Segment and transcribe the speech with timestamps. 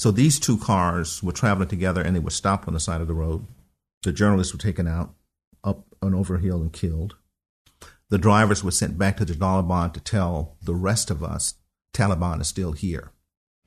[0.00, 3.06] So these two cars were traveling together and they were stopped on the side of
[3.06, 3.44] the road.
[4.02, 5.12] The journalists were taken out
[5.62, 7.16] up and over and killed.
[8.08, 11.56] The drivers were sent back to the Taliban to tell the rest of us
[11.92, 13.10] Taliban is still here.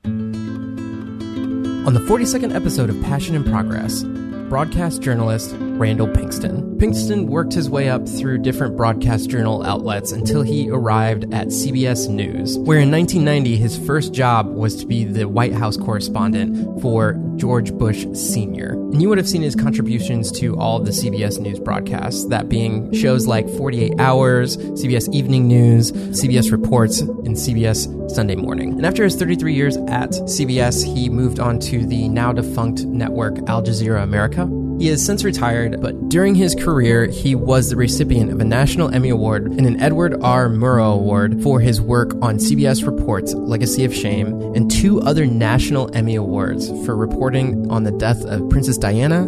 [0.04, 6.78] On the 42nd episode of Passion in Progress, broadcast journalist Randall Pinkston.
[6.78, 12.08] Pinkston worked his way up through different broadcast journal outlets until he arrived at CBS
[12.08, 17.20] News, where in 1990 his first job was to be the White House correspondent for
[17.36, 18.72] George Bush Sr.
[18.72, 22.48] And you would have seen his contributions to all of the CBS News broadcasts, that
[22.48, 28.74] being shows like 48 Hours, CBS Evening News, CBS Reports, and CBS Sunday Morning.
[28.74, 33.38] And after his 33 years at CBS, he moved on to the now defunct network
[33.48, 38.32] Al Jazeera America, he has since retired, but during his career, he was the recipient
[38.32, 40.48] of a National Emmy Award and an Edward R.
[40.48, 45.94] Murrow Award for his work on CBS Reports Legacy of Shame, and two other National
[45.94, 49.22] Emmy Awards for reporting on the death of Princess Diana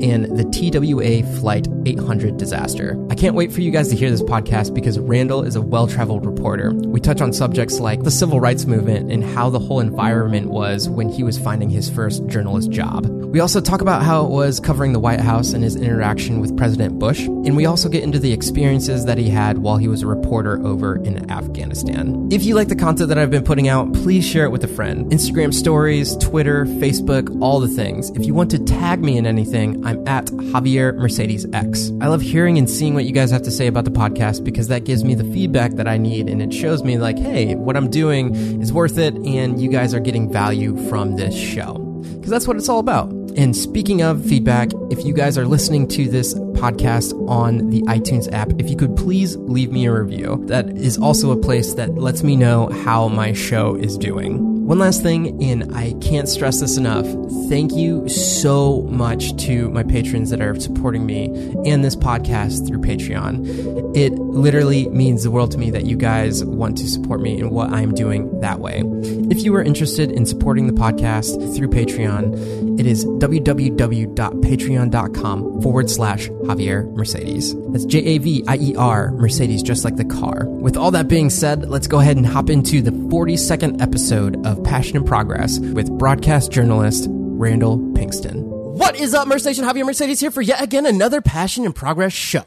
[0.00, 3.02] and the TWA Flight 800 disaster.
[3.10, 5.86] I can't wait for you guys to hear this podcast because Randall is a well
[5.86, 6.72] traveled reporter.
[6.72, 10.88] We touch on subjects like the civil rights movement and how the whole environment was
[10.88, 13.06] when he was finding his first journalist job.
[13.06, 16.56] We also talk about how it was covering the White House and his interaction with
[16.56, 20.02] President Bush, and we also get into the experiences that he had while he was
[20.02, 22.28] a reporter over in Afghanistan.
[22.30, 24.68] If you like the content that I've been putting out, please share it with a
[24.68, 25.10] friend.
[25.10, 28.10] Instagram stories, Twitter, Facebook, all the things.
[28.10, 31.90] If you want to tag me in anything, I'm at Javier Mercedes X.
[32.00, 34.68] I love hearing and seeing what you guys have to say about the podcast because
[34.68, 37.76] that gives me the feedback that I need and it shows me like, hey, what
[37.76, 41.74] I'm doing is worth it and you guys are getting value from this show.
[41.74, 43.12] Because that's what it's all about.
[43.36, 48.30] And speaking of feedback, if you guys are listening to this podcast on the iTunes
[48.32, 50.44] app, if you could please leave me a review.
[50.46, 54.50] That is also a place that lets me know how my show is doing.
[54.66, 57.06] One last thing, and I can't stress this enough.
[57.48, 61.24] Thank you so much to my patrons that are supporting me
[61.66, 63.89] and this podcast through Patreon.
[63.94, 67.50] It literally means the world to me that you guys want to support me in
[67.50, 68.84] what I'm doing that way.
[69.30, 76.28] If you are interested in supporting the podcast through Patreon, it is www.patreon.com forward slash
[76.28, 77.56] Javier Mercedes.
[77.70, 80.46] That's J A V I E R Mercedes, just like the car.
[80.46, 84.62] With all that being said, let's go ahead and hop into the 42nd episode of
[84.62, 88.44] Passion in Progress with broadcast journalist Randall Pinkston.
[88.44, 89.58] What is up, Mercedes?
[89.60, 92.44] Javier Mercedes here for yet again another Passion in Progress show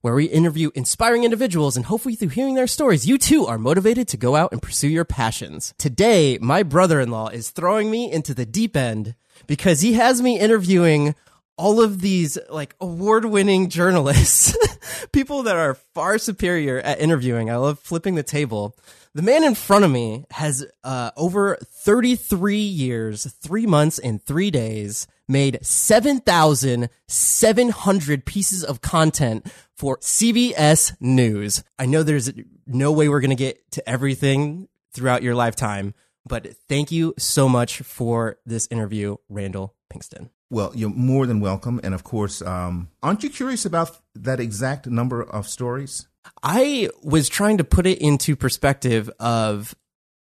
[0.00, 4.08] where we interview inspiring individuals and hopefully through hearing their stories, you too are motivated
[4.08, 5.74] to go out and pursue your passions.
[5.78, 9.14] Today, my brother-in-law is throwing me into the deep end
[9.46, 11.14] because he has me interviewing
[11.56, 14.56] all of these like award-winning journalists,
[15.12, 17.50] people that are far superior at interviewing.
[17.50, 18.76] I love flipping the table.
[19.14, 24.50] The man in front of me has uh, over 33 years, three months, and three
[24.50, 29.46] days made 7,700 pieces of content
[29.76, 31.62] for CBS News.
[31.78, 32.32] I know there's
[32.66, 35.94] no way we're going to get to everything throughout your lifetime,
[36.26, 40.30] but thank you so much for this interview, Randall Pinkston.
[40.50, 41.80] Well, you're more than welcome.
[41.82, 46.06] And of course, um, aren't you curious about that exact number of stories?
[46.42, 49.74] I was trying to put it into perspective of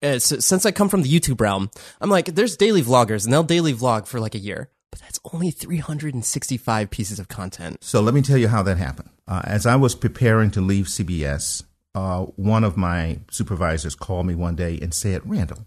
[0.01, 3.44] uh, since I come from the YouTube realm, I'm like, there's daily vloggers and they'll
[3.44, 7.83] daily vlog for like a year, but that's only 365 pieces of content.
[7.83, 9.09] So let me tell you how that happened.
[9.27, 11.63] Uh, as I was preparing to leave CBS,
[11.95, 15.66] uh, one of my supervisors called me one day and said, Randall,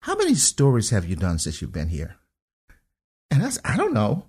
[0.00, 2.16] how many stories have you done since you've been here?
[3.30, 4.26] And I said, I don't know.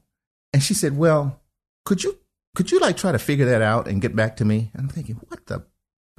[0.54, 1.42] And she said, Well,
[1.86, 2.20] could you
[2.56, 4.70] could you like try to figure that out and get back to me?
[4.74, 5.64] And I'm thinking, what the?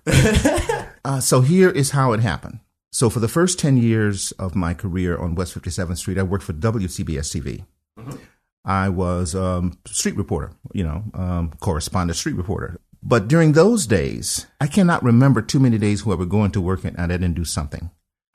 [1.05, 2.59] uh, so here is how it happened.
[2.91, 6.45] So for the first 10 years of my career on West 57th Street, I worked
[6.45, 7.65] for WCBS TV.
[7.99, 8.17] Mm-hmm.
[8.65, 12.81] I was a um, street reporter, you know, um, correspondent street reporter.
[13.03, 16.63] But during those days, I cannot remember too many days where I would go into
[16.63, 17.91] work and I didn't do something.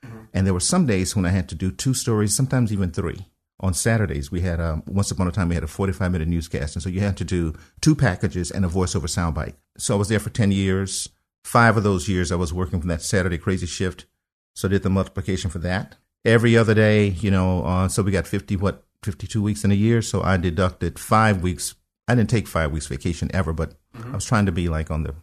[0.06, 0.18] Mm-hmm.
[0.34, 3.26] And there were some days when I had to do two stories, sometimes even three.
[3.62, 6.28] On Saturdays, we had a, um, once upon a time, we had a 45 minute
[6.28, 6.76] newscast.
[6.76, 9.56] And so you had to do two packages and a voiceover soundbite.
[9.78, 11.10] So I was there for 10 years.
[11.44, 14.06] Five of those years, I was working from that Saturday crazy shift
[14.60, 15.96] so I did the multiplication for that.
[16.26, 19.76] Every other day, you know, uh, so we got 50, what, 52 weeks in a
[19.76, 20.02] year.
[20.02, 21.76] So I deducted five weeks.
[22.08, 24.12] I didn't take five weeks vacation ever, but mm-hmm.
[24.12, 25.16] I was trying to be like on the,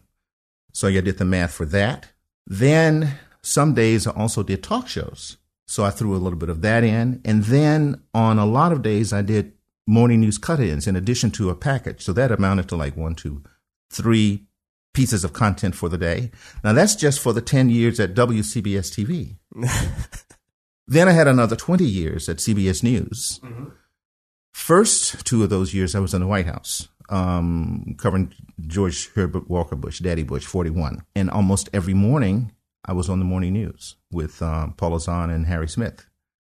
[0.73, 2.11] so I did the math for that.
[2.45, 5.37] Then some days I also did talk shows.
[5.67, 7.21] So I threw a little bit of that in.
[7.25, 9.53] And then on a lot of days, I did
[9.85, 12.01] morning news cut ins in addition to a package.
[12.01, 13.43] So that amounted to like one, two,
[13.91, 14.47] three
[14.93, 16.31] pieces of content for the day.
[16.63, 19.37] Now that's just for the 10 years at WCBS TV.
[20.87, 23.39] Then I had another 20 years at CBS News.
[23.43, 23.65] Mm-hmm.
[24.53, 28.33] First two of those years, I was in the White House, um, covering
[28.65, 31.03] George Herbert Walker Bush, Daddy Bush, 41.
[31.15, 32.53] And almost every morning,
[32.85, 36.07] I was on the morning news with um, Paula Zahn and Harry Smith.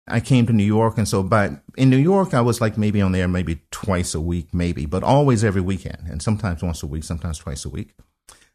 [0.07, 3.01] I came to New York, and so by in New York, I was like maybe
[3.01, 6.87] on there maybe twice a week, maybe, but always every weekend, and sometimes once a
[6.87, 7.93] week, sometimes twice a week.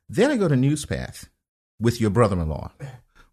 [0.09, 1.29] Then I go to Newspath
[1.81, 2.73] with your brother-in-law,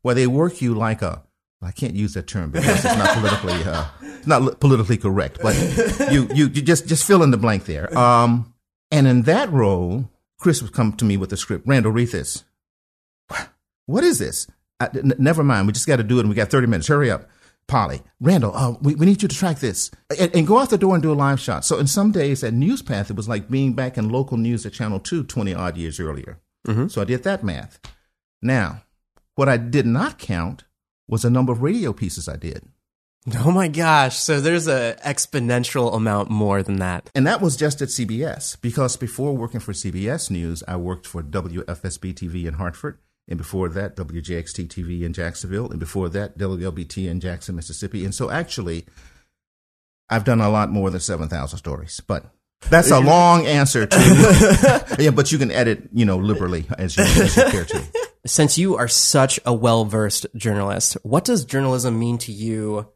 [0.04, 1.24] where they work you like a
[1.62, 3.86] I can't use that term because it's not politically uh,
[4.26, 5.56] not politically correct, but
[6.12, 7.96] you, you you just just fill in the blank there.
[7.98, 8.54] Um,
[8.90, 10.10] and in that role,
[10.40, 11.68] Chris would come to me with the script.
[11.68, 12.44] Randall, read this.
[13.86, 14.48] What is this?
[14.80, 15.68] I, n- never mind.
[15.68, 16.88] We just got to do it, and we got thirty minutes.
[16.88, 17.30] Hurry up.
[17.68, 20.78] Polly, Randall, uh, we, we need you to track this and, and, go out the
[20.78, 21.64] door and do a live shot.
[21.64, 24.74] So in some days at Newspath, it was like being back in local news at
[24.74, 26.40] Channel 2 20 odd years earlier.
[26.68, 26.88] Mm-hmm.
[26.88, 27.80] So I did that math.
[28.42, 28.84] Now,
[29.36, 30.66] what I did not count
[31.08, 32.64] was the number of radio pieces I did.
[33.36, 34.18] Oh my gosh.
[34.18, 37.10] So there's a exponential amount more than that.
[37.14, 41.22] And that was just at CBS because before working for CBS News, I worked for
[41.22, 47.08] WFSB TV in Hartford and before that, WJXT TV in Jacksonville, and before that, WLBT
[47.10, 48.04] in Jackson, Mississippi.
[48.04, 48.86] And so actually,
[50.10, 52.26] I've done a lot more than 7,000 stories, but
[52.70, 57.04] that's a long answer to, yeah, but you can edit, you know, liberally as you,
[57.04, 57.84] as you care to.
[58.26, 62.88] Since you are such a well versed journalist, what does journalism mean to you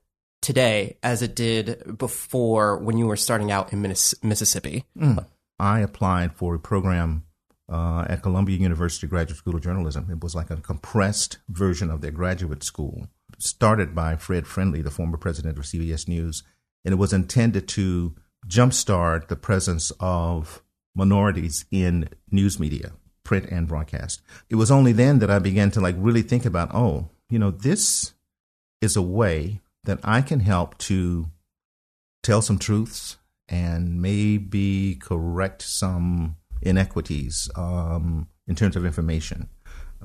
[0.42, 4.86] today as it did before when you were starting out in Mississippi?
[4.98, 5.26] Mm.
[5.60, 7.24] I applied for a program
[7.72, 10.08] uh, at Columbia University Graduate School of Journalism.
[10.12, 13.08] It was like a compressed version of their graduate school,
[13.40, 16.44] started by Fred Friendly, the former president of CBS News,
[16.84, 18.16] and it was intended to
[18.48, 20.62] jumpstart the presence of
[20.94, 22.92] minorities in news media,
[23.26, 24.22] print and broadcast.
[24.50, 27.52] It was only then that I began to like really think about, oh, you know,
[27.52, 28.14] this
[28.82, 31.28] is a way that I can help to
[32.24, 33.18] tell some truths
[33.50, 39.50] and maybe correct some inequities um, in terms of information.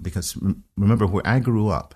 [0.01, 0.37] Because
[0.77, 1.95] remember, where I grew up,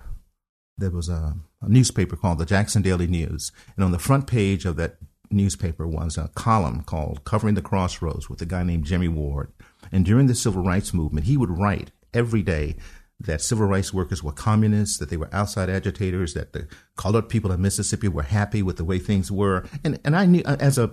[0.77, 3.51] there was a, a, newspaper called the Jackson Daily News.
[3.75, 4.97] And on the front page of that
[5.29, 9.51] newspaper was a column called Covering the Crossroads with a guy named Jimmy Ward.
[9.91, 12.75] And during the civil rights movement, he would write every day
[13.19, 16.67] that civil rights workers were communists, that they were outside agitators, that the
[16.97, 19.65] colored people in Mississippi were happy with the way things were.
[19.83, 20.91] And, and I knew, uh, as a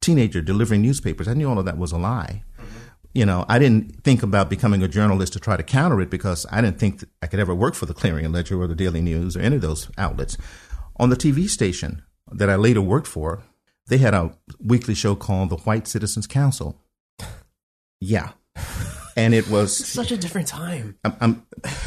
[0.00, 2.44] teenager delivering newspapers, I knew all of that was a lie
[3.14, 6.46] you know, I didn't think about becoming a journalist to try to counter it because
[6.52, 9.36] I didn't think I could ever work for the Clarion Ledger or the Daily News
[9.36, 10.36] or any of those outlets.
[10.96, 12.02] On the TV station
[12.32, 13.42] that I later worked for,
[13.88, 16.80] they had a weekly show called the White Citizens Council.
[18.00, 18.30] Yeah.
[19.16, 20.96] And it was such a different time.
[21.02, 21.46] I'm, I'm,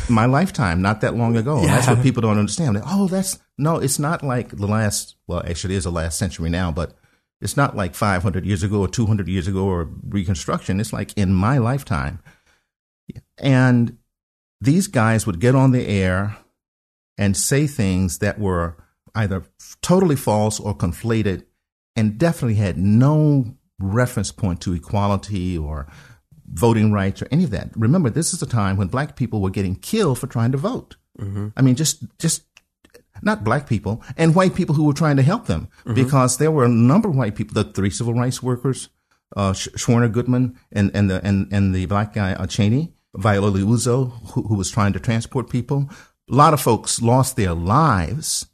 [0.09, 1.61] my lifetime, not that long ago.
[1.61, 1.67] Yeah.
[1.67, 2.77] That's what people don't understand.
[2.85, 6.49] Oh, that's no, it's not like the last, well, actually, it is the last century
[6.49, 6.95] now, but
[7.39, 10.81] it's not like 500 years ago or 200 years ago or Reconstruction.
[10.81, 12.19] It's like in my lifetime.
[13.37, 13.97] And
[14.59, 16.37] these guys would get on the air
[17.17, 18.75] and say things that were
[19.15, 19.43] either
[19.81, 21.45] totally false or conflated
[21.95, 25.87] and definitely had no reference point to equality or
[26.47, 27.71] voting rights or any of that.
[27.75, 30.95] Remember, this is a time when black people were getting killed for trying to vote.
[31.19, 31.49] Mm-hmm.
[31.55, 32.43] I mean, just just
[33.21, 35.93] not black people, and white people who were trying to help them mm-hmm.
[35.93, 38.89] because there were a number of white people, the three civil rights workers,
[39.35, 44.11] uh, Schwerner Goodman and, and the, and, and the black guy, uh, Chaney, Viola Liuzzo,
[44.31, 45.89] who, who was trying to transport people.
[46.29, 48.47] A lot of folks lost their lives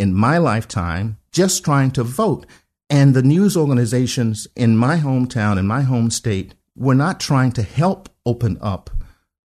[0.00, 2.46] in my lifetime just trying to vote.
[2.88, 7.62] And the news organizations in my hometown, in my home state, were not trying to
[7.62, 8.88] help open up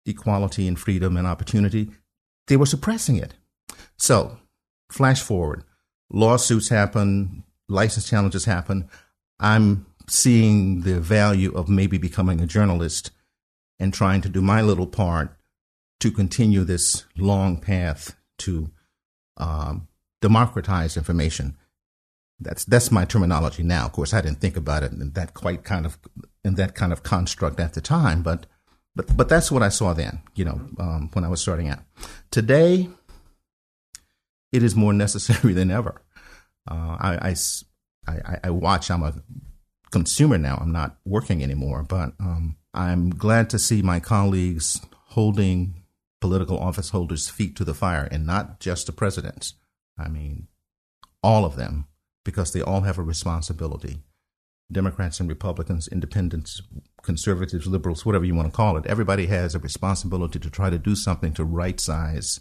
[0.07, 1.91] equality and freedom and opportunity.
[2.47, 3.35] They were suppressing it.
[3.95, 4.39] So,
[4.91, 5.63] flash forward,
[6.09, 8.89] lawsuits happen, license challenges happen.
[9.39, 13.11] I'm seeing the value of maybe becoming a journalist
[13.79, 15.37] and trying to do my little part
[15.99, 18.71] to continue this long path to
[19.37, 19.88] um,
[20.21, 21.57] democratize information.
[22.39, 23.85] That's that's my terminology now.
[23.85, 25.97] Of course, I didn't think about it in that quite kind of
[26.43, 28.45] in that kind of construct at the time, but
[28.95, 30.21] but but that's what I saw then.
[30.35, 31.79] You know, um, when I was starting out.
[32.31, 32.89] Today,
[34.51, 36.01] it is more necessary than ever.
[36.69, 37.35] Uh, I,
[38.07, 38.91] I, I, watch.
[38.91, 39.15] I'm a
[39.91, 40.57] consumer now.
[40.61, 45.83] I'm not working anymore, but um, I'm glad to see my colleagues holding
[46.21, 49.55] political office holders' feet to the fire, and not just the presidents.
[49.99, 50.47] I mean,
[51.21, 51.87] all of them,
[52.23, 53.99] because they all have a responsibility.
[54.71, 56.61] Democrats and Republicans, independents,
[57.01, 60.77] conservatives, liberals, whatever you want to call it, everybody has a responsibility to try to
[60.77, 62.39] do something to right size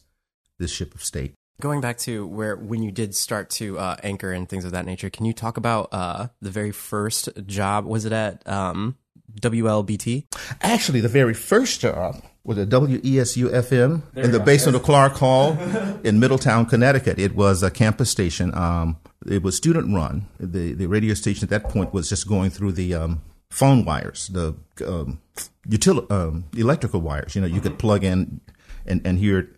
[0.58, 1.34] this ship of state.
[1.60, 4.86] Going back to where when you did start to uh, anchor and things of that
[4.86, 7.84] nature, can you talk about uh, the very first job?
[7.84, 8.96] Was it at um,
[9.40, 10.24] WLBT?
[10.60, 15.58] Actually, the very first job was at WESU FM in the basement of Clark Hall
[16.02, 17.18] in Middletown, Connecticut.
[17.18, 18.54] It was a campus station.
[18.54, 20.26] Um, it was student run.
[20.40, 23.20] The the radio station at that point was just going through the um,
[23.50, 24.54] phone wires, the
[24.86, 25.20] um,
[25.68, 27.34] util- um, electrical wires.
[27.34, 28.40] You know, you could plug in
[28.86, 29.48] and, and hear it.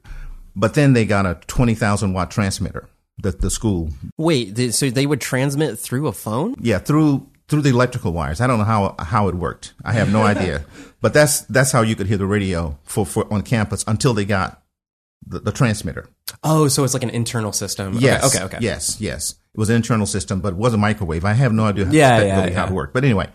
[0.56, 2.88] But then they got a twenty thousand watt transmitter.
[3.22, 6.56] The the school, Wait, so they would transmit through a phone?
[6.58, 8.40] yeah, through through the electrical wires.
[8.40, 9.74] I don't know how how it worked.
[9.84, 10.64] I have no idea.
[11.02, 14.26] But that's that's how you could hear the radio for, for on campus until they
[14.26, 14.62] got
[15.26, 16.10] the, the transmitter.
[16.44, 17.96] Oh, so it's like an internal system.
[17.96, 18.36] Okay, Yes.
[18.36, 18.44] Okay.
[18.44, 18.58] Okay.
[18.60, 19.00] Yes.
[19.00, 19.30] Yes.
[19.30, 21.24] It was an internal system, but it was a microwave.
[21.24, 22.92] I have no idea how, Yeah, that yeah, how it worked.
[22.92, 23.28] But anyway,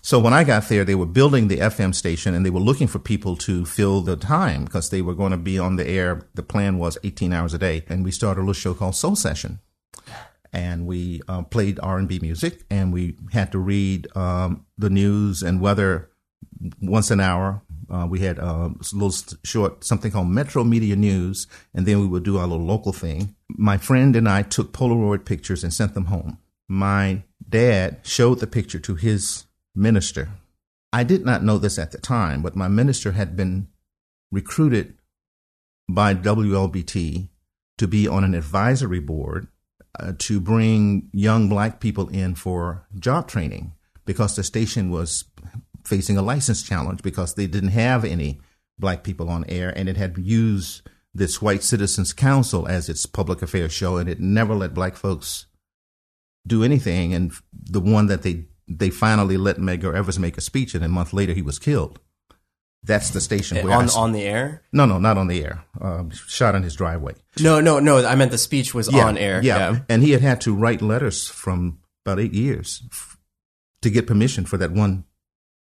[0.00, 2.88] so when I got there, they were building the FM station and they were looking
[2.88, 6.26] for people to fill the time because they were going to be on the air.
[6.34, 7.84] The plan was 18 hours a day.
[7.86, 9.60] And we started a little show called Soul Session.
[10.52, 15.60] And we uh, played R&B music and we had to read um, the news and
[15.60, 16.10] weather
[16.80, 17.62] once an hour.
[17.88, 19.14] Uh, we had uh, a little
[19.44, 23.34] short something called Metro Media News, and then we would do our little local thing.
[23.48, 26.38] My friend and I took Polaroid pictures and sent them home.
[26.68, 30.28] My dad showed the picture to his minister.
[30.92, 33.68] I did not know this at the time, but my minister had been
[34.30, 34.94] recruited
[35.88, 37.28] by WLBT
[37.78, 39.48] to be on an advisory board
[39.98, 43.72] uh, to bring young black people in for job training
[44.04, 45.24] because the station was
[45.84, 48.40] facing a license challenge because they didn't have any
[48.78, 50.82] black people on air and it had used
[51.12, 55.46] this white citizens council as its public affairs show and it never let black folks
[56.46, 57.12] do anything.
[57.12, 60.88] And the one that they they finally let Medgar Evers make a speech and a
[60.88, 61.98] month later he was killed
[62.82, 64.62] that's the station where on on the air?
[64.72, 68.04] no no not on the air um, shot in his driveway No, no, no.
[68.06, 69.40] I meant the speech was on air.
[69.42, 69.80] yeah.
[69.88, 73.18] And he had had to write letters from about eight years f-
[73.82, 75.04] to get permission for that one,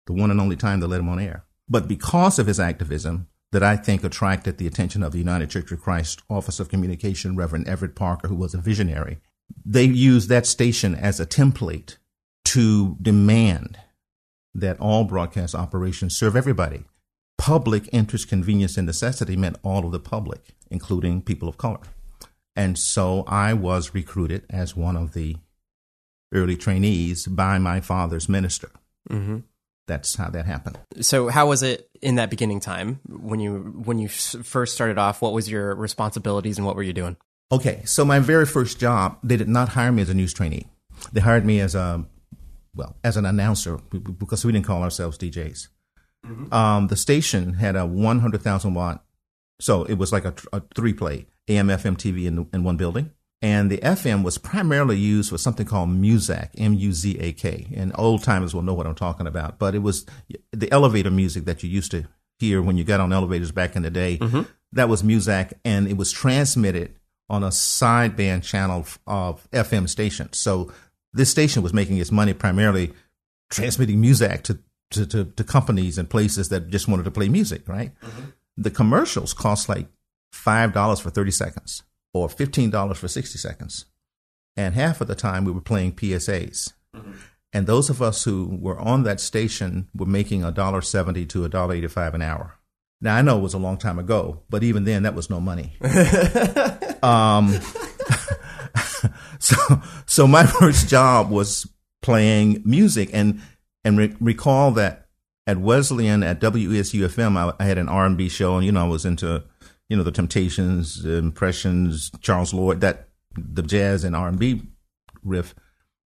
[0.06, 1.44] the one and only time they let him on air.
[1.70, 5.72] But because of his activism, that I think attracted the attention of the United Church
[5.72, 9.20] of Christ Office of Communication, Reverend Everett Parker, who was a visionary.
[9.66, 11.98] They used that station as a template
[12.46, 13.78] to demand
[14.54, 16.86] that all broadcast operations serve everybody.
[17.38, 21.80] Public interest, convenience, and necessity meant all of the public, including people of color.
[22.56, 25.38] And so I was recruited as one of the
[26.34, 28.70] early trainees by my father's minister.
[29.10, 29.40] hmm
[29.88, 30.80] That's how that happened.
[31.00, 35.22] So, how was it in that beginning time when you when you first started off?
[35.22, 37.16] What was your responsibilities and what were you doing?
[37.52, 40.66] Okay, so my very first job, they did not hire me as a news trainee.
[41.14, 42.04] They hired me as a,
[42.76, 45.68] well, as an announcer because we didn't call ourselves DJs.
[46.52, 49.04] Um, the station had a 100,000 watt,
[49.60, 53.12] so it was like a, a three play AM, FM, TV in, in one building.
[53.42, 57.68] And the FM was primarily used for something called Muzak, M U Z A K.
[57.76, 59.60] And old timers will know what I'm talking about.
[59.60, 60.08] But it was
[60.52, 62.06] the elevator music that you used to
[62.40, 64.18] hear when you got on elevators back in the day.
[64.74, 66.96] That was Muzak, and it was transmitted
[67.30, 70.38] on a sideband channel of FM stations.
[70.40, 70.72] So
[71.14, 72.92] this station was making its money primarily
[73.50, 74.60] transmitting music to,
[74.92, 77.92] to, to, to companies and places that just wanted to play music, right?
[78.56, 79.88] The commercials cost like
[80.34, 83.86] $5 for 30 seconds or $15 for 60 seconds.
[84.56, 86.74] And half of the time we were playing PSAs.
[87.54, 92.22] And those of us who were on that station were making $1.70 to $1.85 an
[92.22, 92.56] hour.
[93.00, 95.40] Now, I know it was a long time ago, but even then, that was no
[95.40, 95.78] money.
[97.04, 97.54] um,
[99.40, 99.56] so,
[100.08, 101.68] so my first job was
[102.02, 103.42] playing music, and
[103.88, 105.08] and re- recall that
[105.48, 108.72] at Wesleyan at WESU FM, I, I had an R and B show, and you
[108.72, 109.44] know I was into
[109.88, 114.64] you know the Temptations, the Impressions, Charles Lloyd, that the jazz and R and B
[115.24, 115.56] riff.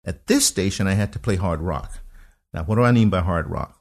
[0.07, 1.99] At this station, I had to play hard rock.
[2.53, 3.81] Now, what do I mean by hard rock?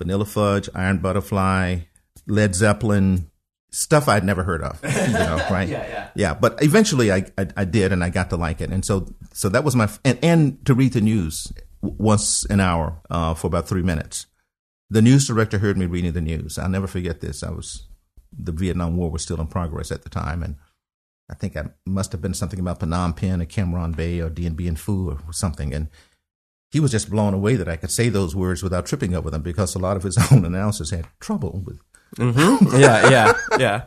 [0.00, 1.80] Vanilla Fudge, Iron Butterfly,
[2.26, 3.30] Led Zeppelin,
[3.70, 4.80] stuff I'd never heard of.
[4.82, 5.68] You know, right?
[5.68, 6.08] Yeah, yeah.
[6.14, 9.06] Yeah, but eventually I, I I did, and I got to like it, and so
[9.34, 11.52] so that was my and and to read the news
[11.98, 14.26] once an hour uh, for about three minutes.
[14.90, 16.58] The news director heard me reading the news.
[16.58, 17.42] I'll never forget this.
[17.42, 17.88] I was
[18.32, 20.56] the Vietnam War was still in progress at the time, and
[21.30, 24.30] I think I must have been something about Phnom Penh or Cam Ranh Bay or
[24.30, 25.88] Dien Bien Phu or something, and
[26.70, 29.42] he was just blown away that I could say those words without tripping over them
[29.42, 31.80] because a lot of his own announcers had trouble with
[32.16, 32.76] Mm-hmm.
[32.80, 33.86] yeah, yeah, yeah.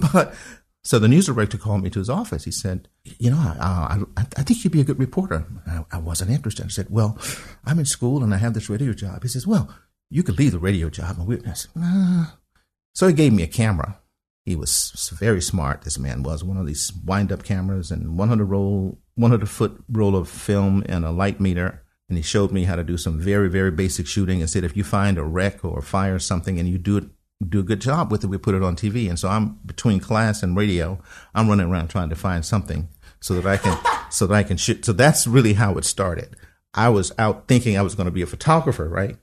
[0.12, 0.34] but
[0.82, 2.44] so the news director called me to his office.
[2.44, 5.98] He said, "You know, I, I, I think you'd be a good reporter." I, I
[5.98, 6.66] wasn't interested.
[6.66, 7.18] I said, "Well,
[7.64, 9.74] I'm in school and I have this radio job." He says, "Well,
[10.08, 12.26] you could leave the radio job." And we, I said, nah.
[12.94, 14.00] So he gave me a camera.
[14.44, 15.82] He was very smart.
[15.82, 20.28] This man was one of these wind-up cameras and 100 roll, 100 foot roll of
[20.28, 21.84] film and a light meter.
[22.08, 24.76] And he showed me how to do some very, very basic shooting and said, if
[24.76, 27.04] you find a wreck or fire or something and you do it,
[27.46, 29.08] do a good job with it, we put it on TV.
[29.08, 31.00] And so I'm between class and radio.
[31.34, 32.88] I'm running around trying to find something
[33.20, 33.78] so that I can,
[34.10, 34.84] so that I can shoot.
[34.84, 36.36] So that's really how it started.
[36.74, 39.16] I was out thinking I was going to be a photographer, right?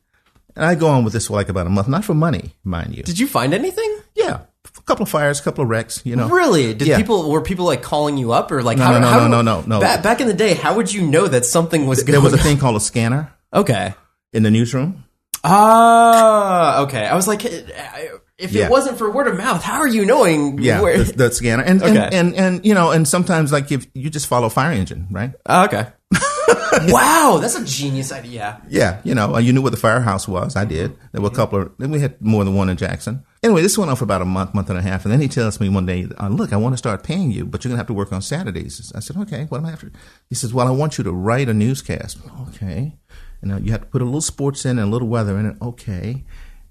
[0.56, 2.96] And I go on with this for like about a month, not for money, mind
[2.98, 3.04] you.
[3.04, 4.00] Did you find anything?
[4.16, 4.40] Yeah,
[4.76, 6.28] a couple of fires, a couple of wrecks, you know.
[6.30, 6.74] Really?
[6.74, 6.98] Did Yeah.
[6.98, 9.42] people were people like calling you up or like No, how, no, no, how, no,
[9.44, 9.80] no, no, no.
[9.80, 12.34] Back, back in the day, how would you know that something was going There was
[12.34, 13.94] a thing called a scanner Okay.
[14.34, 15.04] in the newsroom.
[15.44, 17.06] Ah, okay.
[17.06, 18.66] I was like if Yeah.
[18.66, 21.64] it wasn't for word of mouth, how are you knowing Yeah, where the, the scanner,
[21.64, 22.10] and, and Okay.
[22.18, 25.34] and and you know, and sometimes like if you just follow fire engine, right?
[25.46, 25.88] Ah, okay.
[26.94, 28.62] wow, that's a genius idea.
[28.70, 30.56] Yeah, you know, uh, you knew where the firehouse was.
[30.56, 30.96] I did.
[31.12, 31.72] There were a couple of.
[31.78, 33.24] Then we had more than one in Jackson.
[33.44, 35.28] Anyway, this went on for about a month, month and a half, and then he
[35.28, 37.78] tells me one day, uh, "Look, I want to start paying you, but you're gonna
[37.80, 39.92] have to work on Saturdays." I said, "Okay, what am I after?"
[40.30, 42.18] He says, "Well, I want you to write a newscast."
[42.50, 42.96] Okay,
[43.42, 45.46] and uh, you have to put a little sports in and a little weather in
[45.46, 45.58] it.
[45.62, 46.24] Okay,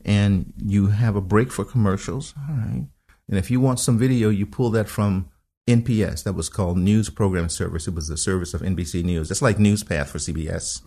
[0.04, 2.34] and you have a break for commercials.
[2.48, 2.86] All right,
[3.28, 5.28] and if you want some video, you pull that from
[5.68, 6.24] NPS.
[6.24, 7.88] That was called News Program Service.
[7.88, 9.30] It was the service of NBC News.
[9.30, 10.82] It's like NewsPath for CBS.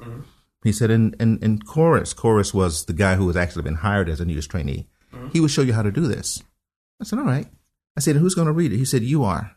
[0.64, 4.10] He said, in, in, in Chorus, Chorus was the guy who was actually been hired
[4.10, 4.88] as a news trainee.
[5.32, 6.44] He would show you how to do this.
[7.02, 7.48] I said, all right.
[7.98, 8.78] I said, who's going to read it?
[8.78, 9.56] He said, you are.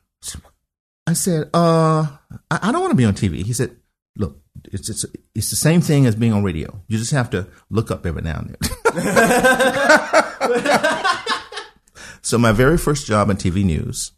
[1.07, 2.07] I said, uh,
[2.51, 3.45] I, I don't want to be on TV.
[3.45, 3.77] He said,
[4.17, 5.05] look, it's, it's,
[5.35, 6.83] it's the same thing as being on radio.
[6.89, 8.59] You just have to look up every now and then.
[12.23, 14.13] so my very first job in TV news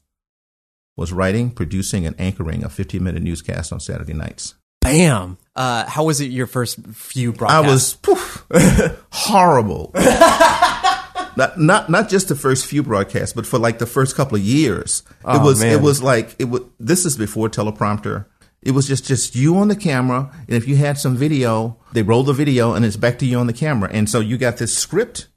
[0.97, 4.55] was writing, producing, and anchoring a 15 minute newscast on Saturday nights.
[4.81, 5.38] Bam.
[5.57, 7.67] Uh, how was it your first few broadcasts?
[7.67, 8.45] I was poof,
[9.12, 9.91] horrible.
[11.37, 14.43] not not not just the first few broadcasts, but for like the first couple of
[14.43, 15.03] years.
[15.09, 15.73] it Oh, was man.
[15.73, 16.61] it was like it was.
[16.79, 18.26] This is before teleprompter.
[18.64, 22.02] It was just just you on the camera, and if you had some video, they
[22.02, 24.57] roll the video, and it's back to you on the camera, and so you got
[24.57, 25.29] this script,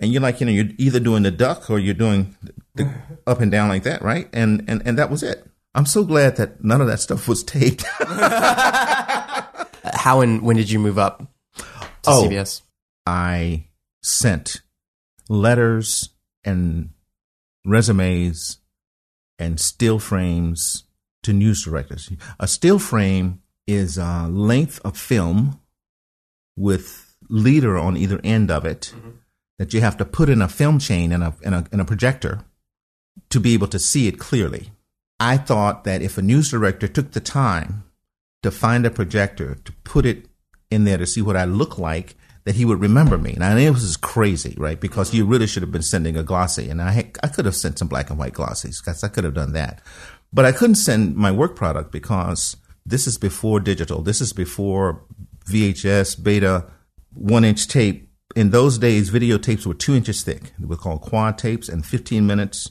[0.00, 2.34] and you're like you know you're either doing the duck or you're doing
[2.74, 2.92] the
[3.28, 4.28] up and down like that, right?
[4.32, 5.46] And and and that was it.
[5.74, 7.84] I'm so glad that none of that stuff was taped.
[9.94, 11.22] How and when did you move up
[11.56, 11.64] to
[12.06, 12.24] Oh.
[12.28, 12.62] CBS?
[13.06, 13.66] I
[14.02, 14.62] sent
[15.28, 16.10] letters
[16.44, 16.90] and
[17.64, 18.58] resumes
[19.38, 20.84] and still frames
[21.28, 22.10] to news directors.
[22.40, 25.60] A still frame is a length of film
[26.56, 29.10] with leader on either end of it mm-hmm.
[29.58, 31.84] that you have to put in a film chain and a, and a, and a
[31.84, 32.44] projector
[33.28, 34.70] to be able to see it clearly.
[35.20, 37.84] I thought that if a news director took the time
[38.42, 40.26] to find a projector to put it
[40.70, 43.34] in there to see what I look like, that he would remember me.
[43.34, 44.80] And I know this is crazy, right?
[44.80, 45.18] Because mm-hmm.
[45.18, 47.78] you really should have been sending a glossy, and I had, I could have sent
[47.78, 49.82] some black and white glossies because I could have done that,
[50.32, 54.02] but I couldn't send my work product because this is before digital.
[54.02, 55.04] This is before
[55.48, 56.66] VHS, beta,
[57.14, 58.08] one inch tape.
[58.36, 60.52] In those days, videotapes were two inches thick.
[60.58, 62.70] They were called quad tapes, and 15 minutes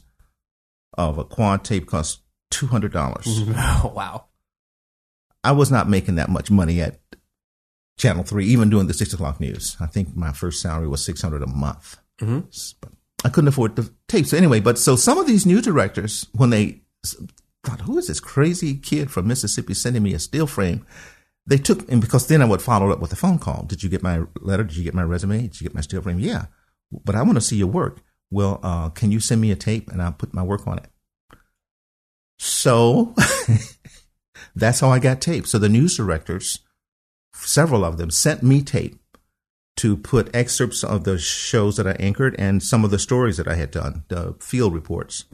[0.98, 3.24] of a quad tape cost $200.
[3.28, 4.26] Oh, wow.
[5.44, 7.00] I was not making that much money at
[7.98, 9.76] Channel Three, even doing the six o'clock news.
[9.80, 11.98] I think my first salary was six hundred a month.
[12.20, 12.42] Mm-hmm.
[12.82, 12.92] But
[13.26, 14.28] I couldn't afford the tape.
[14.28, 16.82] So anyway, but so some of these new directors, when they
[17.68, 20.86] thought, "Who is this crazy kid from Mississippi sending me a still frame?"
[21.46, 23.64] They took, and because then I would follow up with a phone call.
[23.64, 24.64] Did you get my letter?
[24.64, 25.42] Did you get my resume?
[25.42, 26.20] Did you get my still frame?
[26.20, 26.46] Yeah,
[26.92, 28.02] but I want to see your work.
[28.30, 30.90] Well, uh, can you send me a tape and I'll put my work on it?
[32.38, 33.16] So
[34.56, 35.48] that's how I got tape.
[35.48, 36.60] So the news directors,
[37.34, 39.00] several of them, sent me tape
[39.78, 43.48] to put excerpts of the shows that I anchored and some of the stories that
[43.48, 45.26] I had done, the field reports.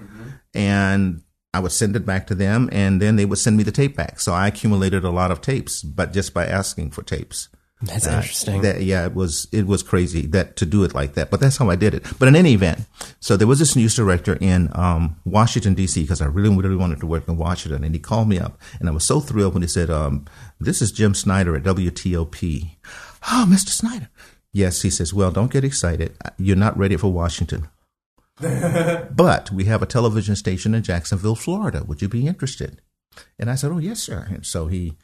[0.53, 1.21] And
[1.53, 3.95] I would send it back to them and then they would send me the tape
[3.95, 4.19] back.
[4.19, 7.49] So I accumulated a lot of tapes, but just by asking for tapes.
[7.81, 8.61] That's Uh, interesting.
[8.61, 11.57] That, yeah, it was it was crazy that to do it like that, but that's
[11.57, 12.05] how I did it.
[12.17, 12.85] But in any event,
[13.19, 16.01] so there was this news director in um, Washington D.C.
[16.01, 18.87] because I really really wanted to work in Washington, and he called me up, and
[18.87, 20.23] I was so thrilled when he said, um,
[20.61, 22.69] "This is Jim Snyder at WTOP."
[23.29, 23.69] Oh, Mr.
[23.69, 24.07] Snyder.
[24.53, 25.13] Yes, he says.
[25.13, 26.15] Well, don't get excited.
[26.37, 27.67] You're not ready for Washington.
[29.11, 31.83] but we have a television station in Jacksonville, Florida.
[31.87, 32.81] Would you be interested?
[33.37, 34.27] And I said, Oh, yes, sir.
[34.29, 34.97] And so he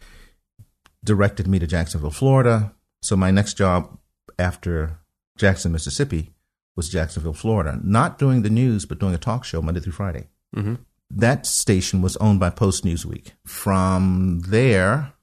[1.03, 2.73] directed me to Jacksonville, Florida.
[3.01, 3.97] So my next job
[4.37, 4.99] after
[5.37, 6.33] Jackson, Mississippi
[6.75, 7.79] was Jacksonville, Florida.
[7.83, 10.27] Not doing the news, but doing a talk show Monday through Friday.
[10.53, 10.75] hmm
[11.11, 13.31] That station was owned by Post Newsweek.
[13.45, 15.13] From there,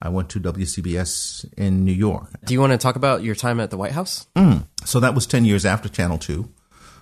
[0.00, 2.30] I went to WCBS in New York.
[2.44, 4.26] Do you want to talk about your time at the White House?
[4.36, 4.66] Mm.
[4.84, 6.48] So that was 10 years after Channel 2.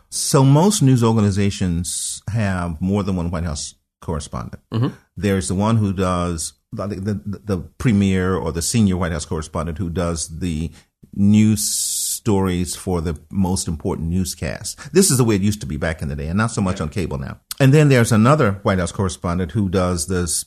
[0.09, 4.63] So most news organizations have more than one White House correspondent.
[4.73, 4.95] Mm-hmm.
[5.17, 9.79] There's the one who does the, the, the premier or the senior White House correspondent
[9.79, 10.71] who does the
[11.15, 14.75] news stories for the most important newscasts.
[14.91, 16.61] This is the way it used to be back in the day, and not so
[16.61, 17.41] much on cable now.
[17.59, 20.45] And then there's another White House correspondent who does this,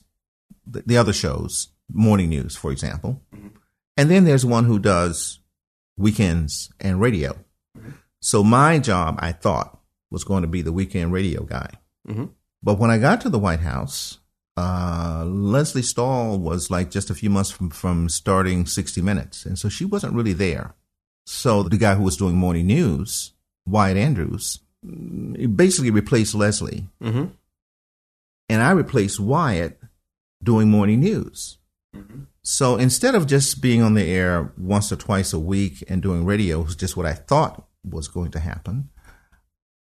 [0.66, 3.22] the, the other shows, morning news, for example.
[3.34, 3.48] Mm-hmm.
[3.98, 5.40] And then there's one who does
[5.98, 7.36] weekends and radio.
[8.22, 9.80] So my job, I thought,
[10.12, 11.70] was going to be the weekend radio guy.
[12.62, 14.20] But when I got to the White House,
[14.58, 19.46] uh, Lesley Stahl was like just a few months from, from starting 60 Minutes.
[19.46, 20.74] And so she wasn't really there.
[21.26, 23.34] So the guy who was doing morning news,
[23.66, 26.88] Wyatt Andrews, mm, basically replaced Leslie.
[27.02, 27.26] Mm-hmm.
[28.50, 29.80] And I replaced Wyatt
[30.44, 31.58] doing morning news.
[32.42, 36.26] So instead of just being on the air once or twice a week and doing
[36.26, 38.90] radio, was just what I thought was going to happen,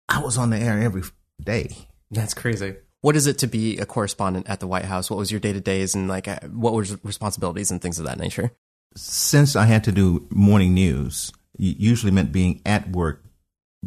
[0.10, 1.04] I was on the air every
[1.42, 1.70] day.
[2.12, 2.76] That's crazy.
[3.02, 5.10] What is it to be a correspondent at the White House?
[5.10, 8.06] What was your day to days and like uh, what was responsibilities and things of
[8.06, 8.52] that nature?
[8.96, 13.24] Since I had to do morning news, it usually meant being at work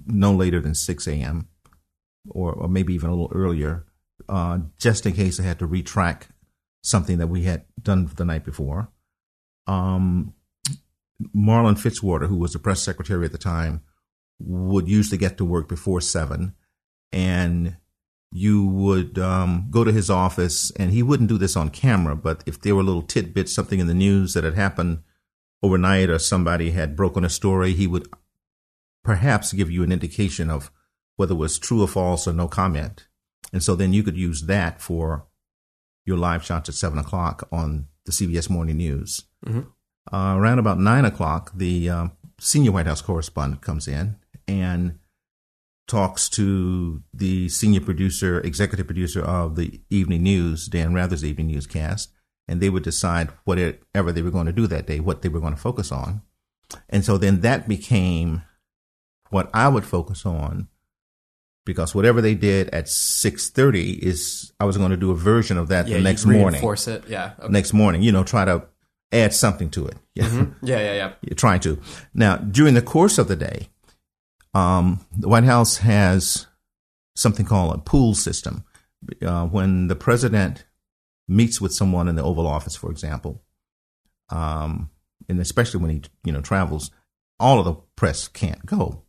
[0.07, 1.49] no later than 6 a.m.
[2.29, 3.87] Or, or maybe even a little earlier,
[4.29, 6.25] uh, just in case I had to retrack
[6.83, 8.91] something that we had done the night before.
[9.67, 10.35] Um,
[11.33, 13.83] Marlin Fitzwater, who was the press secretary at the time,
[14.39, 16.55] would usually get to work before seven,
[17.13, 17.77] and
[18.33, 22.43] you would um, go to his office, and he wouldn't do this on camera, but
[22.47, 25.03] if there were little tidbits, something in the news that had happened
[25.63, 28.09] overnight, or somebody had broken a story, he would
[29.05, 30.71] perhaps give you an indication of
[31.17, 33.07] whether it was true or false or no comment.
[33.53, 35.27] And so then you could use that for
[36.05, 39.23] your live shots at seven o'clock on the CBS Morning News.
[40.13, 42.07] Uh, around about nine o'clock, the uh,
[42.39, 44.17] senior White House correspondent comes in
[44.49, 44.99] and
[45.87, 52.11] talks to the senior producer, executive producer of the evening news, Dan Rather's evening newscast,
[52.49, 55.41] and they would decide whatever they were going to do that day, what they were
[55.41, 56.23] going to focus on.
[56.89, 58.43] And so then that became
[59.31, 60.69] what I would focus on
[61.65, 65.69] because whatever they did at 6.30 is i was going to do a version of
[65.69, 67.05] that the next morning Reinforce it.
[67.09, 67.33] Yeah.
[67.39, 67.53] Okay.
[67.53, 68.65] next morning you know try to
[69.13, 70.53] add something to it mm-hmm.
[70.63, 71.13] yeah Yeah, yeah, yeah.
[71.23, 71.79] you're trying to
[72.15, 73.69] now during the course of the day
[74.57, 76.47] um, the white house has
[77.15, 78.65] something called a pool system
[79.23, 80.65] uh, when the president
[81.29, 83.43] meets with someone in the oval office for example
[84.31, 84.91] um,
[85.29, 86.91] and especially when he you know travels
[87.39, 89.03] all of the press can't go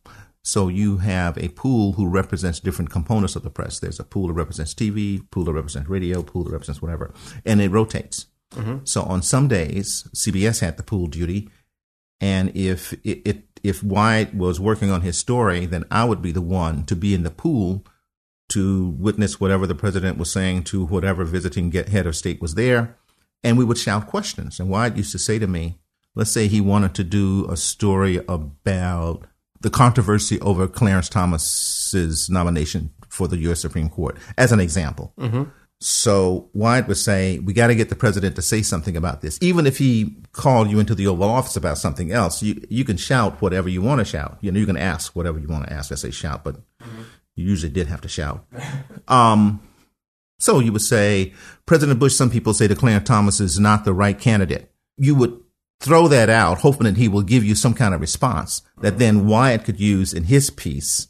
[0.48, 3.80] so you have a pool who represents different components of the press.
[3.80, 7.12] There's a pool that represents TV, pool that represents radio, pool that represents whatever,
[7.44, 8.26] and it rotates.
[8.84, 11.50] So on some days, CBS had the pool duty,
[12.18, 16.32] and if it, it if Wyatt was working on his story, then I would be
[16.32, 17.84] the one to be in the pool
[18.50, 22.96] to witness whatever the president was saying to whatever visiting head of state was there,
[23.44, 24.58] and we would shout questions.
[24.58, 25.78] And Wyatt used to say to me,
[26.14, 29.26] let's say he wanted to do a story about
[29.60, 33.60] the controversy over Clarence Thomas's nomination for the U.S.
[33.60, 35.12] Supreme Court, as an example.
[35.18, 35.44] Mm-hmm.
[35.80, 39.38] So Wyatt would say, we got to get the president to say something about this.
[39.40, 42.96] Even if he called you into the Oval Office about something else, you, you can
[42.96, 44.38] shout whatever you want to shout.
[44.40, 45.92] You know, you can ask whatever you want to ask.
[45.92, 46.56] I say shout, but
[47.36, 48.44] you usually did have to shout.
[49.08, 49.62] Um,
[50.38, 51.32] so you would say,
[51.64, 54.70] President Bush, some people say Clarence Thomas is not the right candidate.
[54.98, 55.40] You would
[55.80, 59.26] throw that out, hoping that he will give you some kind of response that then
[59.26, 61.08] Wyatt could use in his piece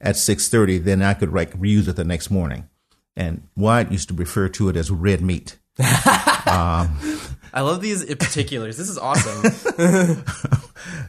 [0.00, 0.84] at 6.30.
[0.84, 2.68] Then I could like reuse it the next morning.
[3.16, 5.58] And Wyatt used to refer to it as red meat.
[5.78, 6.88] I
[7.60, 8.76] love these particulars.
[8.76, 10.24] This is awesome.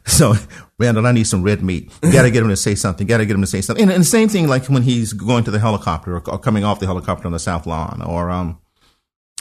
[0.06, 0.34] So,
[0.80, 1.92] Randall, I need some red meat.
[2.04, 3.06] You got to get him to say something.
[3.08, 3.84] Got to get him to say something.
[3.84, 6.64] And, and the same thing, like when he's going to the helicopter or, or coming
[6.64, 8.60] off the helicopter on the South Lawn, or um,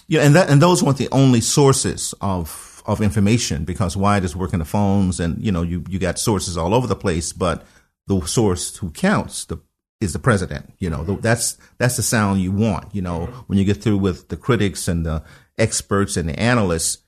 [0.09, 4.35] yeah, and that and those weren't the only sources of of information because Wyatt is
[4.35, 7.65] working the phones, and you know, you you got sources all over the place, but
[8.07, 9.59] the source who counts the
[10.05, 10.73] is the president.
[10.79, 12.95] You know, the, that's that's the sound you want.
[12.95, 15.23] You know, when you get through with the critics and the
[15.59, 16.99] experts and the analysts,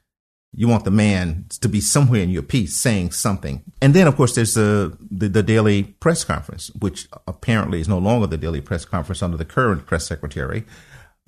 [0.52, 3.62] you want the man to be somewhere in your piece saying something.
[3.82, 7.98] And then, of course, there's the, the, the daily press conference, which apparently is no
[7.98, 10.64] longer the daily press conference under the current press secretary.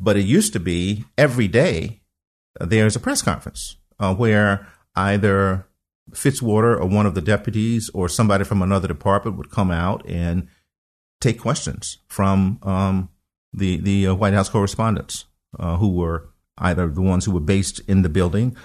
[0.00, 2.00] But it used to be every day
[2.58, 5.66] there's a press conference uh, where either
[6.12, 10.48] Fitzwater or one of the deputies or somebody from another department would come out and
[11.20, 13.08] take questions from um,
[13.52, 15.24] the the uh, White House correspondents
[15.58, 16.28] uh, who were
[16.58, 18.56] either the ones who were based in the building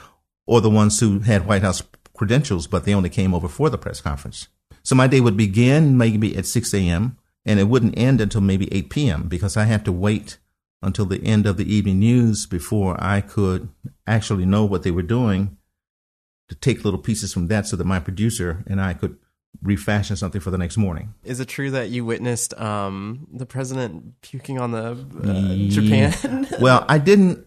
[0.46, 1.84] or the ones who had White House
[2.16, 4.48] credentials, but they only came over for the press conference.
[4.84, 7.18] So my day would begin maybe at 6 a.m.
[7.46, 9.28] and it wouldn't end until maybe 8 p.m.
[9.28, 10.38] because I had to wait
[10.82, 13.70] until the end of the evening news before I could
[14.06, 15.58] actually know what they were doing
[16.50, 19.18] to take little pieces from that so that my producer and I could
[19.62, 21.14] refashion something for the next morning.
[21.24, 26.48] Is it true that you witnessed um, the president puking on the uh, Japan?
[26.60, 27.46] well, I didn't.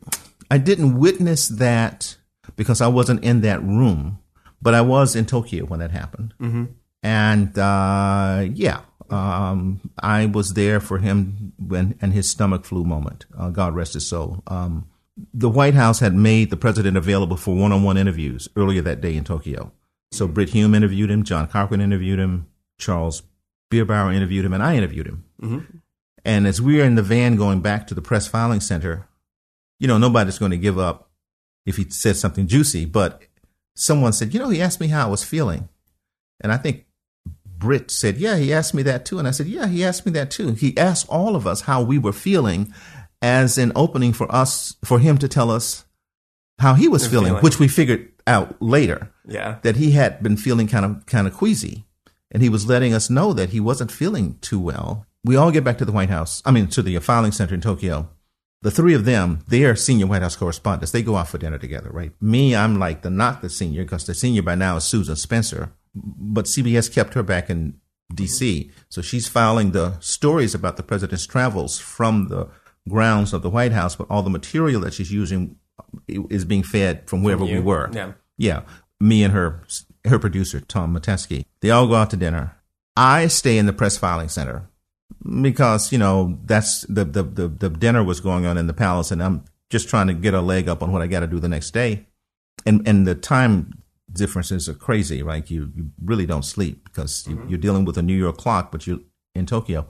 [0.50, 2.16] I didn't witness that
[2.54, 4.20] because I wasn't in that room,
[4.62, 6.34] but I was in Tokyo when that happened.
[6.40, 6.64] Mm-hmm.
[7.02, 13.26] And uh, yeah, um, I was there for him when and his stomach flu moment.
[13.36, 14.42] Uh, God rest his soul.
[14.46, 14.86] Um,
[15.32, 19.24] the White House had made the president available for one-on-one interviews earlier that day in
[19.24, 19.72] Tokyo.
[20.12, 22.46] So Britt Hume interviewed him, John Cochran interviewed him,
[22.78, 23.22] Charles
[23.70, 25.24] Bierbauer interviewed him, and I interviewed him.
[25.42, 25.78] Mm-hmm.
[26.24, 29.08] And as we were in the van going back to the press filing center,
[29.78, 31.10] you know, nobody's going to give up
[31.64, 33.22] if he said something juicy, but
[33.74, 35.68] someone said, you know, he asked me how I was feeling.
[36.40, 36.86] And I think
[37.44, 39.18] Britt said, yeah, he asked me that too.
[39.18, 40.52] And I said, yeah, he asked me that too.
[40.52, 42.72] He asked all of us how we were feeling
[43.22, 45.84] as an opening for us, for him to tell us
[46.58, 49.12] how he was feeling, feeling, which we figured out later.
[49.26, 49.58] Yeah.
[49.62, 51.84] That he had been feeling kind of, kind of queasy.
[52.30, 55.06] And he was letting us know that he wasn't feeling too well.
[55.24, 57.60] We all get back to the White House, I mean, to the filing center in
[57.60, 58.08] Tokyo.
[58.62, 60.90] The three of them, they are senior White House correspondents.
[60.90, 62.12] They go out for dinner together, right?
[62.20, 65.72] Me, I'm like the not the senior because the senior by now is Susan Spencer.
[65.94, 67.78] But CBS kept her back in
[68.12, 68.70] DC.
[68.88, 72.48] So she's filing the stories about the president's travels from the
[72.88, 75.56] grounds of the White House, but all the material that she's using
[76.08, 77.90] is being fed from wherever we were.
[77.92, 78.12] Yeah.
[78.38, 78.62] Yeah.
[79.00, 79.62] Me and her
[80.06, 81.44] her producer, Tom Matesky.
[81.60, 82.56] They all go out to dinner.
[82.96, 84.68] I stay in the press filing center
[85.40, 89.10] because, you know, that's the, the, the, the dinner was going on in the palace
[89.10, 91.38] and I'm just trying to get a leg up on what I got to do
[91.38, 92.06] the next day.
[92.64, 95.48] And, and the time differences are crazy, right?
[95.50, 97.54] You, you really don't sleep because you, mm-hmm.
[97.54, 99.00] are dealing with a New York clock, but you're
[99.34, 99.86] in Tokyo.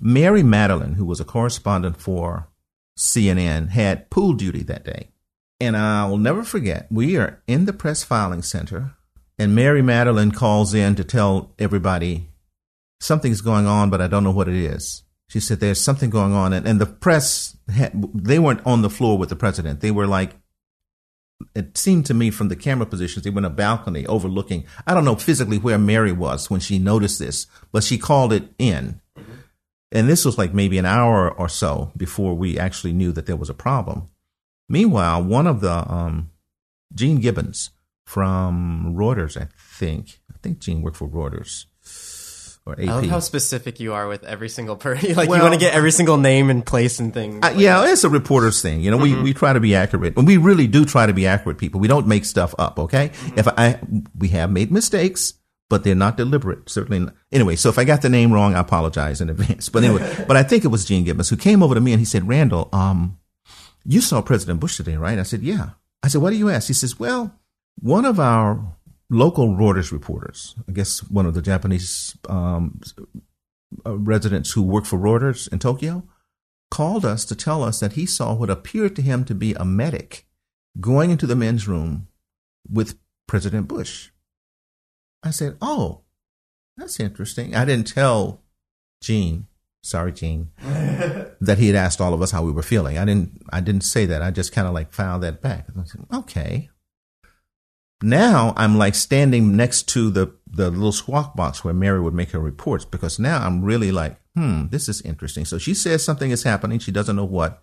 [0.00, 2.48] Mary Madeline, who was a correspondent for
[2.98, 5.08] CNN, had pool duty that day.
[5.60, 8.94] And I will never forget, we are in the press filing center,
[9.38, 12.28] and Mary Madeline calls in to tell everybody
[13.00, 15.04] something's going on, but I don't know what it is.
[15.28, 16.52] She said, There's something going on.
[16.52, 19.80] And, and the press, had, they weren't on the floor with the president.
[19.80, 20.34] They were like,
[21.54, 24.64] it seemed to me from the camera positions, they were in a balcony overlooking.
[24.86, 28.52] I don't know physically where Mary was when she noticed this, but she called it
[28.58, 29.00] in.
[29.16, 29.32] Mm-hmm.
[29.90, 33.36] And this was like maybe an hour or so before we actually knew that there
[33.36, 34.08] was a problem.
[34.68, 36.30] Meanwhile, one of the um,
[36.94, 37.70] Gene Gibbons
[38.04, 41.64] from Reuters, I think, I think Gene worked for Reuters
[42.68, 42.88] or AP.
[42.88, 45.14] I love how specific you are with every single person.
[45.14, 47.42] like well, you want to get every single name and place and thing.
[47.42, 48.80] Uh, yeah, it's a reporter's thing.
[48.80, 49.16] You know, mm-hmm.
[49.16, 51.80] we, we try to be accurate, and we really do try to be accurate people.
[51.80, 52.78] We don't make stuff up.
[52.78, 53.38] Okay, mm-hmm.
[53.38, 53.80] if I
[54.16, 55.34] we have made mistakes,
[55.68, 56.68] but they're not deliberate.
[56.68, 57.00] Certainly.
[57.00, 57.14] Not.
[57.30, 59.68] Anyway, so if I got the name wrong, I apologize in advance.
[59.68, 62.00] But anyway, but I think it was Gene Gibbons who came over to me and
[62.00, 63.18] he said, Randall, um,
[63.84, 65.18] you saw President Bush today, right?
[65.18, 65.70] I said, Yeah.
[66.02, 66.68] I said, What do you ask?
[66.68, 67.34] He says, Well,
[67.80, 68.76] one of our
[69.10, 72.80] local Reuters reporters, I guess one of the Japanese um,
[73.86, 76.04] uh, residents who work for Reuters in Tokyo,
[76.70, 79.64] called us to tell us that he saw what appeared to him to be a
[79.64, 80.26] medic
[80.80, 82.08] going into the men's room
[82.70, 84.10] with President Bush.
[85.22, 86.02] I said, Oh,
[86.76, 87.54] that's interesting.
[87.54, 88.42] I didn't tell
[89.02, 89.48] Gene
[89.82, 90.50] sorry, Gene,
[91.40, 92.98] that he had asked all of us how we were feeling.
[92.98, 94.22] I didn't, I didn't say that.
[94.22, 95.66] I just kind of like filed that back.
[95.78, 96.68] I said, okay.
[98.00, 102.30] Now I'm like standing next to the, the little squawk box where Mary would make
[102.30, 105.44] her reports because now I'm really like, hmm, this is interesting.
[105.44, 106.78] So she says something is happening.
[106.78, 107.62] She doesn't know what.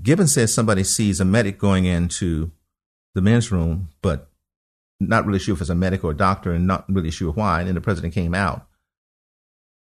[0.00, 2.52] Gibbon says somebody sees a medic going into
[3.14, 4.30] the men's room, but
[5.08, 7.60] not really sure if it's a medic or a doctor and not really sure why.
[7.60, 8.66] And then the president came out.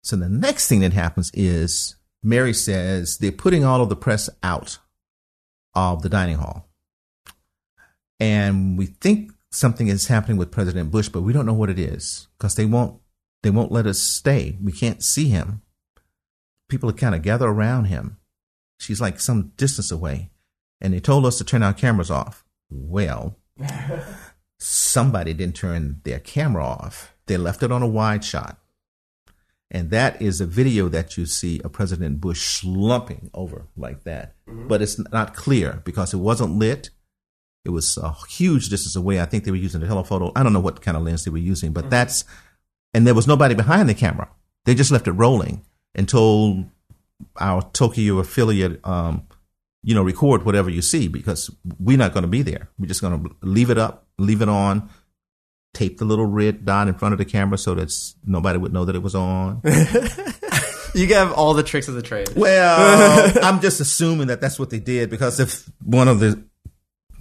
[0.02, 4.28] So the next thing that happens is Mary says they're putting all of the press
[4.42, 4.78] out
[5.74, 6.68] of the dining hall.
[8.20, 11.78] And we think something is happening with President Bush, but we don't know what it
[11.78, 13.00] is because they won't
[13.42, 14.56] they won't let us stay.
[14.62, 15.62] We can't see him.
[16.68, 18.18] People are kind of gather around him.
[18.78, 20.30] She's like some distance away.
[20.80, 22.44] And they told us to turn our cameras off.
[22.70, 23.36] Well,
[24.62, 27.14] somebody didn't turn their camera off.
[27.26, 28.58] They left it on a wide shot.
[29.70, 34.34] And that is a video that you see of President Bush slumping over like that.
[34.46, 34.68] Mm-hmm.
[34.68, 36.90] But it's not clear because it wasn't lit.
[37.64, 39.20] It was a huge distance away.
[39.20, 40.30] I think they were using a telephoto.
[40.36, 41.90] I don't know what kind of lens they were using, but mm-hmm.
[41.90, 42.24] that's,
[42.92, 44.28] and there was nobody behind the camera.
[44.64, 46.66] They just left it rolling and told
[47.36, 49.26] our Tokyo affiliate, um,
[49.82, 52.68] you know, record whatever you see because we're not going to be there.
[52.78, 54.90] We're just going to leave it up, leave it on,
[55.74, 57.92] tape the little red dot in front of the camera so that
[58.24, 59.60] nobody would know that it was on.
[60.94, 62.30] you have all the tricks of the trade.
[62.36, 66.44] Well, I'm just assuming that that's what they did because if one of the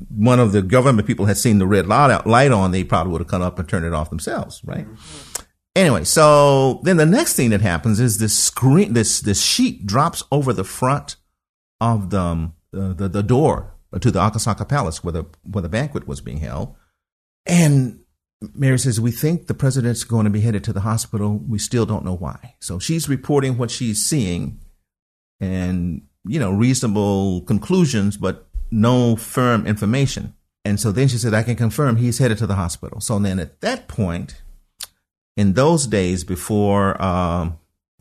[0.10, 3.22] one of the government people had seen the red light, light on, they probably would
[3.22, 4.88] have come up and turned it off themselves, right?
[4.88, 5.42] Mm-hmm.
[5.76, 10.22] Anyway, so then the next thing that happens is this screen, this this sheet drops
[10.32, 11.16] over the front
[11.80, 15.70] of the um, uh, the, the door to the Akasaka Palace where the where the
[15.70, 16.76] banquet was being held,
[17.46, 18.02] and
[18.56, 21.38] Mary says, We think the president's going to be headed to the hospital.
[21.38, 22.56] We still don't know why.
[22.60, 24.60] So she's reporting what she's seeing
[25.40, 30.34] and, you know, reasonable conclusions, but no firm information.
[30.64, 33.00] And so then she said, I can confirm he's headed to the hospital.
[33.02, 34.42] So then at that point,
[35.36, 37.52] in those days before uh,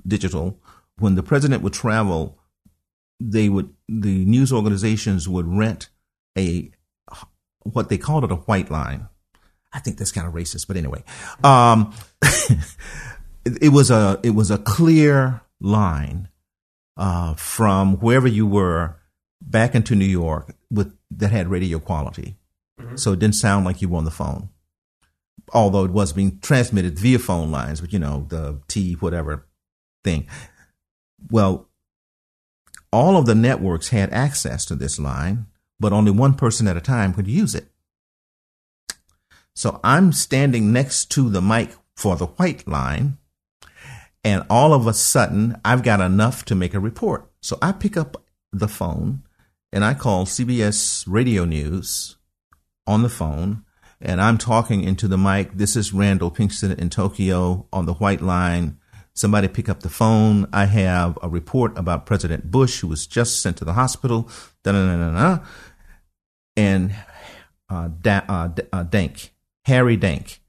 [0.07, 0.59] digital,
[0.99, 2.39] when the president would travel,
[3.19, 5.89] they would, the news organizations would rent
[6.37, 6.71] a,
[7.61, 9.09] what they called it a white line
[9.73, 11.05] I think that's kind of racist, but anyway,
[11.45, 12.69] um, it,
[13.63, 16.29] it, was a it was a clear line
[16.97, 18.97] uh, from wherever you were
[19.41, 22.37] back into New York with that had radio quality,
[22.81, 22.97] mm-hmm.
[22.97, 24.49] so it didn't sound like you were on the phone,
[25.53, 29.47] although it was being transmitted via phone lines, but you know the T whatever
[30.03, 30.27] thing.
[31.31, 31.69] Well,
[32.93, 35.47] all of the networks had access to this line,
[35.79, 37.70] but only one person at a time could use it.
[39.61, 43.19] So I'm standing next to the mic for the white line,
[44.25, 47.31] and all of a sudden I've got enough to make a report.
[47.43, 49.23] So I pick up the phone
[49.71, 52.17] and I call CBS Radio News
[52.87, 53.65] on the phone,
[54.01, 55.53] and I'm talking into the mic.
[55.53, 58.79] This is Randall Pinkston in Tokyo on the white line.
[59.13, 60.49] Somebody pick up the phone.
[60.55, 64.27] I have a report about President Bush, who was just sent to the hospital.
[64.65, 65.45] Da-da-da-da-da.
[66.57, 66.95] And
[67.69, 69.35] uh, da- uh, uh, Dank,
[69.67, 70.41] Harry Dank,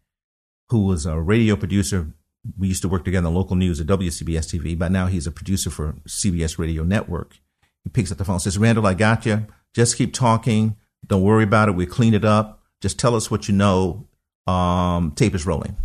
[0.70, 2.14] who was a radio producer.
[2.58, 5.32] We used to work together on local news at WCBS TV, but now he's a
[5.32, 7.38] producer for CBS Radio Network.
[7.84, 9.46] He picks up the phone and says, Randall, I got you.
[9.74, 10.76] Just keep talking.
[11.06, 11.76] Don't worry about it.
[11.76, 12.62] We clean it up.
[12.82, 14.08] Just tell us what you know.
[14.48, 15.78] Um, tape is rolling.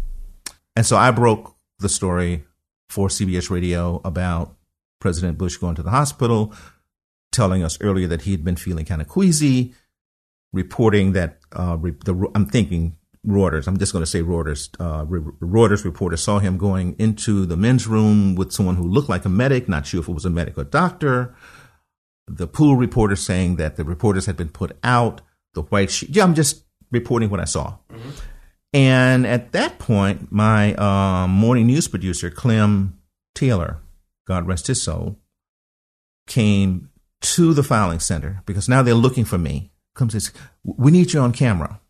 [0.74, 2.44] And so I broke the story
[2.88, 4.56] for CBS Radio about
[5.00, 6.54] President Bush going to the hospital,
[7.32, 9.74] telling us earlier that he had been feeling kind of queasy,
[10.52, 15.84] reporting that uh, the, I'm thinking Reuters, I'm just going to say Reuters, uh, Reuters
[15.84, 19.68] reporter saw him going into the men's room with someone who looked like a medic,
[19.68, 21.34] not sure if it was a medic or doctor.
[22.28, 25.20] The pool reporter saying that the reporters had been put out.
[25.54, 26.10] The white sheet.
[26.10, 27.78] Yeah, I'm just reporting what I saw.
[27.90, 28.10] Mm-hmm.
[28.74, 32.98] And at that point, my um, morning news producer, Clem
[33.34, 33.78] Taylor,
[34.26, 35.18] God rest his soul,
[36.26, 36.90] came
[37.22, 39.72] to the filing center because now they're looking for me.
[39.94, 41.80] Comes says, "We need you on camera."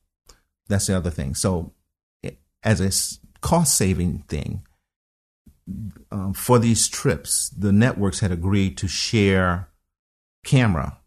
[0.68, 1.35] That's the other thing.
[1.35, 1.72] So,
[2.62, 4.66] as a cost saving thing,
[6.11, 9.68] um, for these trips, the networks had agreed to share
[10.44, 10.98] camera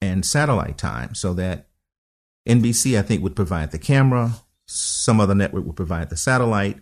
[0.00, 1.68] and satellite time so that
[2.48, 4.32] NBC, I think, would provide the camera,
[4.66, 6.80] some other network would provide the satellite,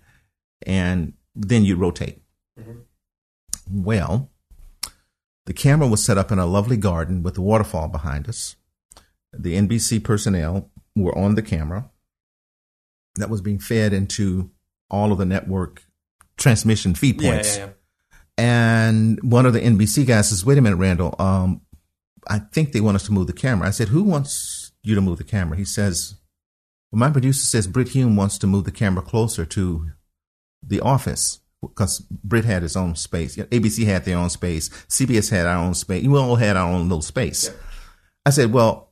[0.67, 2.23] and then you rotate.
[2.59, 3.83] Mm-hmm.
[3.83, 4.31] Well,
[5.47, 8.57] the camera was set up in a lovely garden with a waterfall behind us.
[9.33, 11.91] The NBC personnel were on the camera
[13.17, 14.51] that was being fed into
[14.91, 15.83] all of the network
[16.37, 17.57] transmission feed points.
[17.57, 17.73] Yeah, yeah, yeah.
[18.39, 21.61] And one of the NBC guys says, wait a minute, Randall, um,
[22.29, 23.69] I think they want us to move the camera.
[23.69, 25.57] I said, who wants you to move the camera?
[25.57, 26.15] He says,
[26.91, 29.91] well, my producer says Brit Hume wants to move the camera closer to
[30.63, 33.37] the office because Brit had his own space.
[33.37, 34.71] ABC had their own space.
[34.89, 36.07] CBS had our own space.
[36.07, 37.51] We all had our own little space.
[38.25, 38.90] I said, well,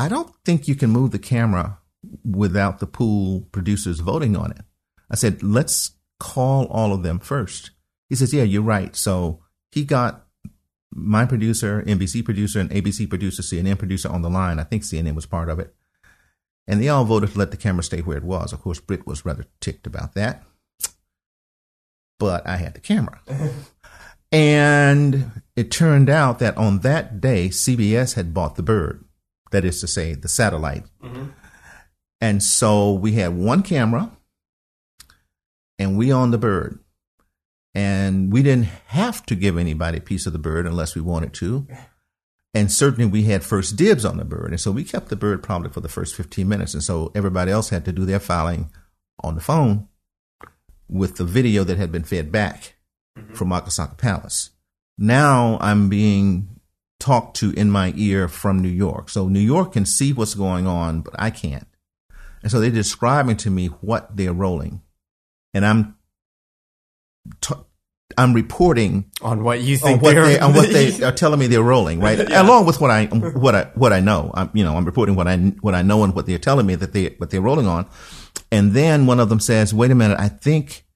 [0.00, 1.78] I don't think you can move the camera
[2.24, 4.62] without the pool producers voting on it.
[5.10, 7.72] I said, let's call all of them first.
[8.08, 8.96] He says, yeah, you're right.
[8.96, 10.24] So he got
[10.90, 14.58] my producer, NBC producer, and ABC producer, CNN producer on the line.
[14.58, 15.74] I think CNN was part of it.
[16.66, 18.54] And they all voted to let the camera stay where it was.
[18.54, 20.44] Of course, Brit was rather ticked about that.
[22.18, 23.20] But I had the camera.
[24.32, 29.04] and it turned out that on that day, CBS had bought the bird.
[29.50, 30.84] That is to say, the satellite.
[31.02, 31.30] Mm-hmm.
[32.20, 34.10] And so we had one camera
[35.78, 36.78] and we owned the bird.
[37.74, 41.32] And we didn't have to give anybody a piece of the bird unless we wanted
[41.34, 41.66] to.
[42.52, 44.50] And certainly we had first dibs on the bird.
[44.50, 46.74] And so we kept the bird probably for the first 15 minutes.
[46.74, 48.70] And so everybody else had to do their filing
[49.22, 49.88] on the phone
[50.88, 52.74] with the video that had been fed back
[53.16, 53.34] mm-hmm.
[53.34, 54.50] from Akasaka Palace.
[54.98, 56.59] Now I'm being
[57.00, 59.08] talked to in my ear from New York.
[59.08, 61.66] So New York can see what's going on, but I can't.
[62.42, 64.82] And so they're describing to me what they're rolling.
[65.52, 65.96] And I'm
[67.40, 67.54] t-
[68.18, 71.38] I'm reporting on what you on think what they're they on what they are telling
[71.38, 72.18] me they're rolling, right?
[72.30, 74.30] Along with what I what I what I know.
[74.34, 76.74] I'm you know I'm reporting what I what I know and what they're telling me
[76.76, 77.88] that they what they're rolling on,
[78.50, 80.86] and then one of them says, "Wait a minute, I think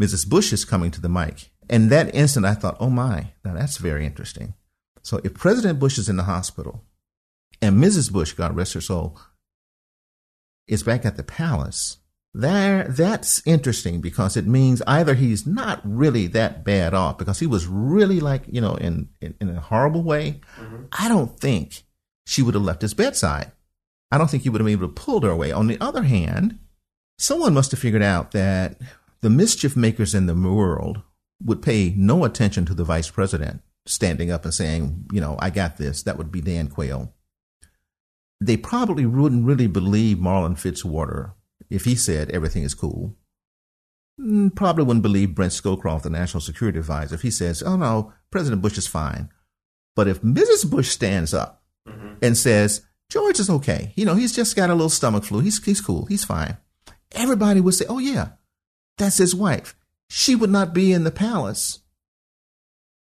[0.00, 0.28] Mrs.
[0.28, 3.76] Bush is coming to the mic." And that instant, I thought, "Oh my, now that's
[3.78, 4.54] very interesting."
[5.04, 6.82] So if President Bush is in the hospital,
[7.60, 8.10] and Mrs.
[8.10, 9.18] Bush, God rest her soul,
[10.66, 11.98] is back at the palace,
[12.32, 17.46] there that's interesting because it means either he's not really that bad off because he
[17.46, 20.40] was really like you know in in, in a horrible way.
[20.58, 20.84] Mm-hmm.
[20.90, 21.84] I don't think
[22.26, 23.52] she would have left his bedside.
[24.10, 25.52] I don't think he would have been able to pull her away.
[25.52, 26.58] On the other hand,
[27.18, 28.80] someone must have figured out that
[29.20, 31.02] the mischief makers in the world
[31.44, 35.50] would pay no attention to the vice president standing up and saying, you know, I
[35.50, 36.02] got this.
[36.02, 37.12] That would be Dan Quayle.
[38.40, 41.32] They probably wouldn't really believe Marlin Fitzwater
[41.70, 43.16] if he said everything is cool,
[44.20, 48.12] mm, probably wouldn't believe Brent Scowcroft, the national security advisor, if he says, oh no,
[48.30, 49.28] President Bush is fine.
[49.96, 50.70] But if Mrs.
[50.70, 52.14] Bush stands up mm-hmm.
[52.22, 55.62] and says, George is okay, you know, he's just got a little stomach flu, he's,
[55.64, 56.56] he's cool, he's fine,
[57.12, 58.30] everybody would say, oh yeah,
[58.98, 59.76] that's his wife.
[60.08, 61.80] She would not be in the palace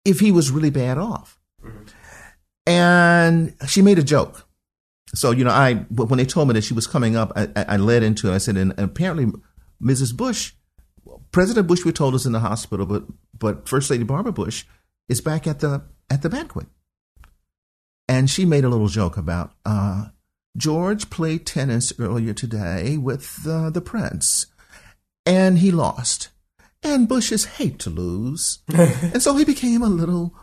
[0.05, 1.39] if he was really bad off.
[1.65, 1.85] Mm-hmm.
[2.65, 4.47] And she made a joke
[5.15, 7.77] so you know, I when they told me that she was coming up, I, I
[7.77, 8.35] led into it.
[8.35, 9.27] I said, and apparently,
[9.83, 10.17] Mrs.
[10.17, 10.55] Bush,
[11.33, 13.05] President Bush, we told us in the hospital, but
[13.39, 14.65] but First Lady Barbara Bush
[15.09, 16.67] is back at the at the banquet,
[18.09, 20.07] and she made a little joke about uh,
[20.57, 24.47] George played tennis earlier today with uh, the prince,
[25.27, 26.31] and he lost.
[26.83, 30.35] And Bushes hate to lose, and so he became a little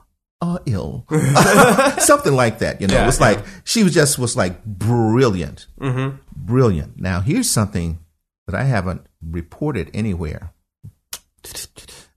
[0.42, 1.06] uh, ill,
[2.00, 2.80] something like that.
[2.80, 6.18] You know, yeah, it's like she was just was like brilliant, mm-hmm.
[6.34, 7.00] brilliant.
[7.00, 8.00] Now here's something
[8.48, 10.54] that I haven't reported anywhere.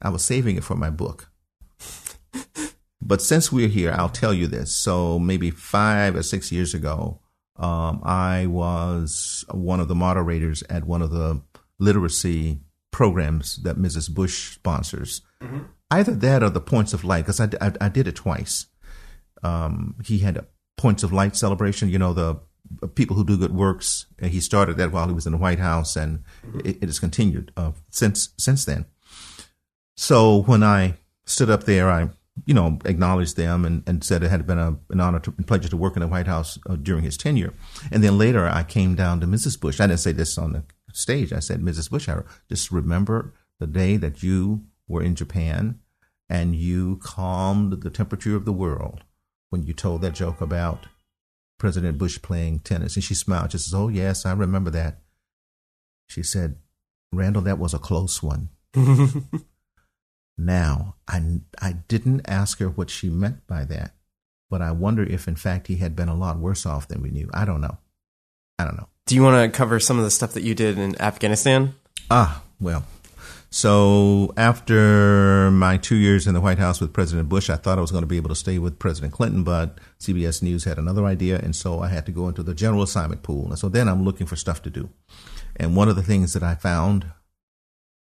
[0.00, 1.28] I was saving it for my book.
[3.04, 4.74] But since we're here, I'll tell you this.
[4.74, 7.20] So maybe five or six years ago,
[7.56, 11.42] um, I was one of the moderators at one of the
[11.78, 12.60] literacy
[12.92, 14.12] programs that Mrs.
[14.14, 15.22] Bush sponsors.
[15.42, 15.62] Mm-hmm
[15.92, 18.66] either that or the points of light because I, I, I, did it twice.
[19.42, 21.90] Um, he had a points of light celebration.
[21.90, 22.40] You know the
[22.94, 24.06] people who do good works.
[24.18, 26.24] And he started that while he was in the White House, and
[26.64, 28.86] it, it has continued uh, since since then.
[29.96, 30.94] So when I
[31.26, 32.08] stood up there, I
[32.46, 35.46] you know acknowledged them and, and said it had been a, an honor to, and
[35.46, 37.52] pleasure to work in the White House uh, during his tenure.
[37.90, 39.60] And then later, I came down to Mrs.
[39.60, 39.80] Bush.
[39.80, 41.32] I didn't say this on the stage.
[41.32, 41.90] I said, Mrs.
[41.90, 45.80] Bush, I just remember the day that you were in Japan
[46.28, 49.04] and you calmed the temperature of the world
[49.50, 50.86] when you told that joke about
[51.58, 52.96] President Bush playing tennis.
[52.96, 53.52] And she smiled.
[53.52, 54.98] She says, Oh, yes, I remember that.
[56.08, 56.56] She said,
[57.12, 58.48] Randall, that was a close one.
[60.38, 63.94] now, I, I didn't ask her what she meant by that,
[64.48, 67.10] but I wonder if, in fact, he had been a lot worse off than we
[67.10, 67.28] knew.
[67.34, 67.76] I don't know.
[68.58, 68.88] I don't know.
[69.06, 71.74] Do you want to cover some of the stuff that you did in Afghanistan?
[72.10, 72.84] Ah, well,
[73.54, 77.82] so after my two years in the White House with President Bush, I thought I
[77.82, 81.04] was going to be able to stay with President Clinton, but CBS News had another
[81.04, 83.48] idea, and so I had to go into the general assignment pool.
[83.48, 84.88] And so then I'm looking for stuff to do.
[85.56, 87.12] And one of the things that I found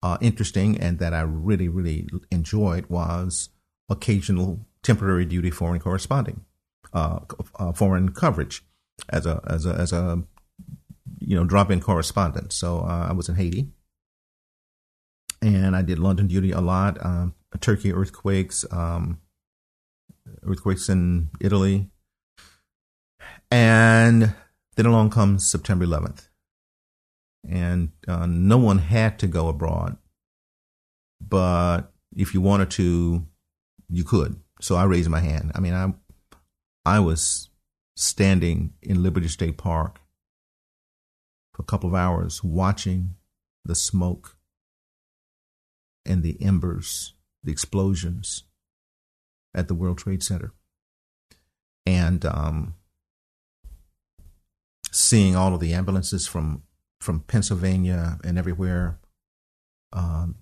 [0.01, 3.49] uh, interesting and that I really, really enjoyed was
[3.87, 6.43] occasional temporary duty foreign corresponding,
[6.91, 7.19] uh,
[7.59, 8.63] uh, foreign coverage
[9.09, 10.23] as a as a as a
[11.19, 12.53] you know drop in correspondent.
[12.53, 13.69] So uh, I was in Haiti
[15.41, 17.03] and I did London duty a lot.
[17.05, 19.19] Um, Turkey earthquakes, um,
[20.43, 21.89] earthquakes in Italy,
[23.51, 24.33] and
[24.75, 26.27] then along comes September 11th,
[27.47, 29.97] and uh, no one had to go abroad,
[31.21, 33.25] but if you wanted to,
[33.89, 34.39] you could.
[34.61, 35.51] So I raised my hand.
[35.53, 35.93] I mean, I
[36.85, 37.49] I was
[37.95, 39.99] standing in Liberty State Park
[41.55, 43.15] for a couple of hours watching
[43.63, 44.35] the smoke
[46.05, 48.43] and the embers, the explosions
[49.53, 50.51] at the World Trade Center.
[51.85, 52.75] And um,
[54.91, 56.63] seeing all of the ambulances from
[56.99, 58.99] from Pennsylvania and everywhere
[59.93, 60.35] um,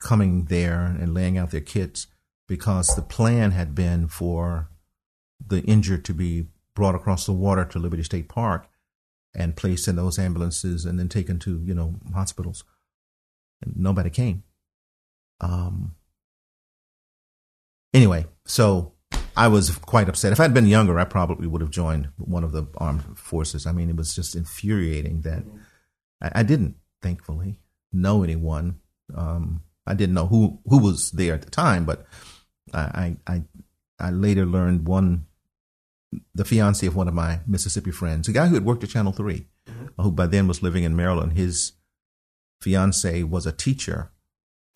[0.00, 2.06] coming there and laying out their kits
[2.46, 4.70] because the plan had been for
[5.46, 8.68] the injured to be brought across the water to Liberty State Park
[9.38, 12.64] and placed in those ambulances and then taken to you know hospitals.
[13.62, 14.42] And nobody came.
[15.40, 15.94] Um,
[17.94, 18.92] anyway, so
[19.36, 20.32] I was quite upset.
[20.32, 23.66] If I'd been younger, I probably would have joined one of the armed forces.
[23.66, 25.44] I mean, it was just infuriating that
[26.20, 27.60] I, I didn't, thankfully,
[27.92, 28.80] know anyone.
[29.14, 32.06] Um, I didn't know who who was there at the time, but
[32.74, 33.44] I I
[34.00, 35.26] I later learned one
[36.34, 39.12] the fiance of one of my Mississippi friends, a guy who had worked at Channel
[39.12, 40.02] 3 mm-hmm.
[40.02, 41.34] who by then was living in Maryland.
[41.34, 41.72] His
[42.60, 44.10] fiance was a teacher,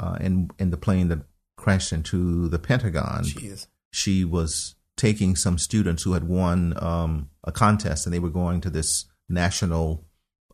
[0.01, 1.20] uh, in in the plane that
[1.57, 3.24] crashed into the Pentagon.
[3.24, 3.66] Jeez.
[3.93, 8.61] She was taking some students who had won um, a contest, and they were going
[8.62, 10.05] to this national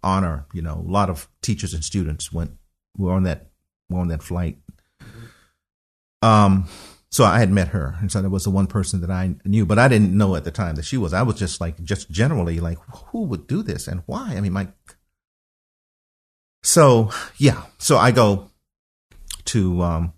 [0.03, 0.47] honor.
[0.53, 2.53] You know, a lot of teachers and students went
[2.97, 3.51] were on that
[3.89, 4.59] were on that flight.
[5.03, 6.29] Mm-hmm.
[6.29, 6.68] Um,
[7.11, 9.64] so I had met her, and so that was the one person that I knew,
[9.64, 11.14] but I didn't know at the time that she was.
[11.14, 14.34] I was just like, just generally like, who would do this and why?
[14.36, 14.68] I mean, my.
[16.62, 18.50] So yeah, so I go
[19.46, 20.12] to um,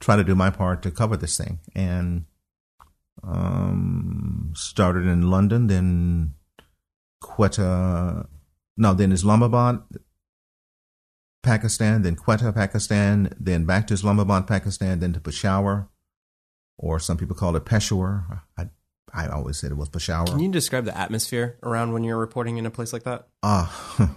[0.00, 2.24] try to do my part to cover this thing, and
[3.22, 6.34] um, started in London, then
[7.22, 8.26] Quetta,
[8.76, 9.82] no, then Islamabad,
[11.46, 15.88] Pakistan, then Quetta, Pakistan, then back to Islamabad, Pakistan, then to Peshawar,
[16.76, 18.42] or some people call it Peshawar.
[18.58, 18.66] I,
[19.14, 20.26] I always said it was Peshawar.
[20.26, 23.28] Can you describe the atmosphere around when you're reporting in a place like that?
[23.42, 24.08] Ah, uh,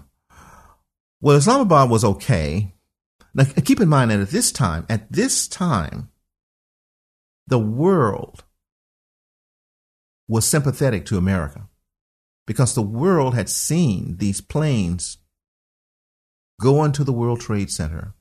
[1.21, 2.73] well, Islamabad was okay.
[3.33, 6.09] Now, keep in mind that at this time, at this time,
[7.47, 8.43] the world
[10.27, 11.69] was sympathetic to America
[12.47, 15.17] because the world had seen these planes
[16.59, 18.13] go into the World Trade Center.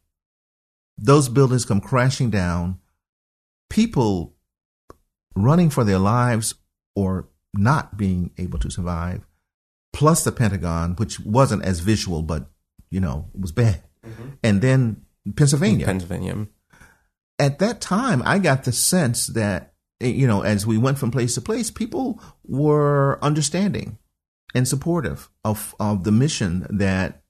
[0.97, 2.81] Those buildings come crashing down.
[3.69, 4.35] People
[5.35, 6.55] running for their lives
[6.97, 9.27] or not being able to survive,
[9.93, 12.51] plus the Pentagon, which wasn't as visual, but
[12.91, 13.83] you know, it was bad.
[14.05, 14.29] Mm-hmm.
[14.43, 15.03] And then
[15.37, 15.87] Pennsylvania.
[15.87, 16.47] Pennsylvania.
[17.39, 21.35] At that time, I got the sense that, you know, as we went from place
[21.35, 23.99] to place, people were understanding
[24.55, 27.23] and supportive of, of the mission that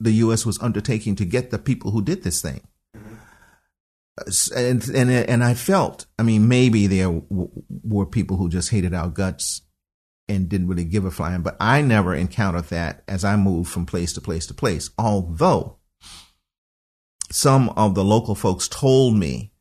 [0.00, 0.46] the U.S.
[0.46, 2.62] was undertaking to get the people who did this thing.
[4.54, 7.50] And, and and I felt, I mean, maybe there w-
[7.82, 9.62] were people who just hated our guts
[10.28, 13.86] and didn't really give a flying, but I never encountered that as I moved from
[13.86, 14.90] place to place to place.
[14.98, 15.78] Although
[17.30, 19.52] some of the local folks told me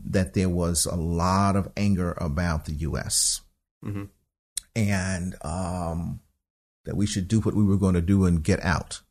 [0.00, 3.42] that there was a lot of anger about the U.S.
[3.84, 4.04] Mm-hmm.
[4.74, 6.20] and um,
[6.86, 9.02] that we should do what we were going to do and get out.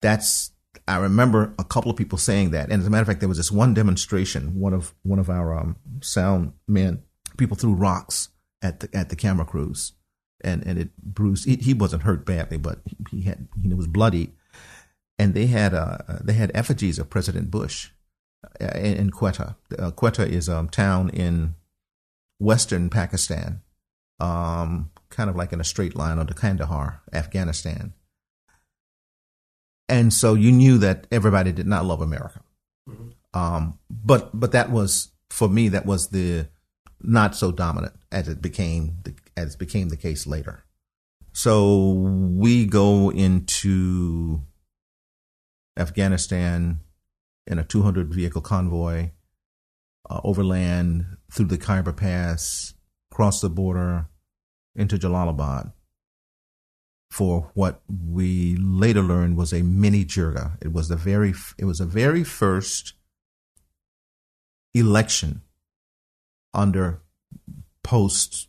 [0.00, 0.52] That's
[0.86, 3.28] I remember a couple of people saying that, and as a matter of fact, there
[3.28, 4.60] was this one demonstration.
[4.60, 7.02] One of one of our um, sound men,
[7.38, 8.28] people threw rocks
[8.60, 9.92] at the at the camera crews,
[10.42, 11.46] and and it bruised.
[11.46, 14.34] He, he wasn't hurt badly, but he had he was bloody,
[15.18, 17.88] and they had uh they had effigies of President Bush
[18.60, 19.56] uh, in, in Quetta.
[19.78, 21.54] Uh, Quetta is a town in
[22.38, 23.62] western Pakistan,
[24.20, 27.94] um, kind of like in a straight line onto Kandahar, Afghanistan
[29.88, 32.40] and so you knew that everybody did not love America.
[32.88, 33.38] Mm-hmm.
[33.38, 36.48] Um, but but that was for me that was the
[37.00, 40.64] not so dominant as it became the, as became the case later.
[41.32, 44.40] So we go into
[45.76, 46.80] Afghanistan
[47.46, 49.10] in a 200 vehicle convoy
[50.08, 52.74] uh, overland through the Khyber Pass,
[53.10, 54.06] cross the border
[54.76, 55.72] into Jalalabad
[57.14, 60.58] for what we later learned was a mini jirga.
[60.60, 62.94] It was the very it was the very first
[64.74, 65.42] election
[66.52, 67.00] under
[67.84, 68.48] post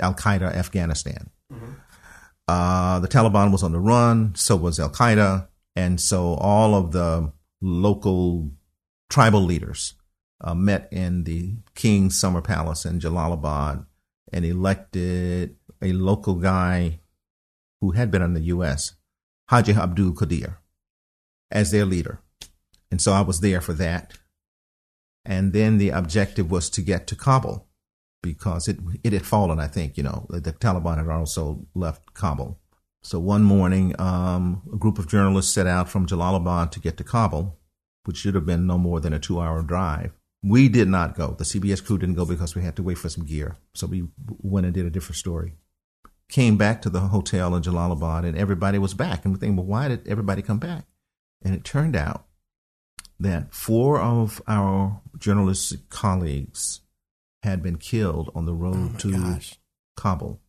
[0.00, 1.30] Al Qaeda Afghanistan.
[1.52, 1.72] Mm-hmm.
[2.48, 5.46] Uh, the Taliban was on the run, so was Al Qaeda,
[5.76, 8.50] and so all of the local
[9.08, 9.94] tribal leaders
[10.40, 13.86] uh, met in the King's Summer Palace in Jalalabad
[14.32, 16.99] and elected a local guy
[17.80, 18.94] who had been in the U.S.,
[19.48, 20.56] Haji Abdul Qadir,
[21.50, 22.20] as their leader.
[22.90, 24.18] And so I was there for that.
[25.24, 27.66] And then the objective was to get to Kabul
[28.22, 32.58] because it, it had fallen, I think, you know, the Taliban had also left Kabul.
[33.02, 37.04] So one morning, um, a group of journalists set out from Jalalabad to get to
[37.04, 37.58] Kabul,
[38.04, 40.12] which should have been no more than a two hour drive.
[40.42, 41.34] We did not go.
[41.38, 43.58] The CBS crew didn't go because we had to wait for some gear.
[43.74, 45.54] So we went and did a different story
[46.30, 49.24] came back to the hotel in Jalalabad and everybody was back.
[49.24, 50.84] And we think, well, why did everybody come back?
[51.42, 52.26] And it turned out
[53.18, 56.80] that four of our journalistic colleagues
[57.42, 59.58] had been killed on the road oh to gosh.
[59.96, 60.40] Kabul.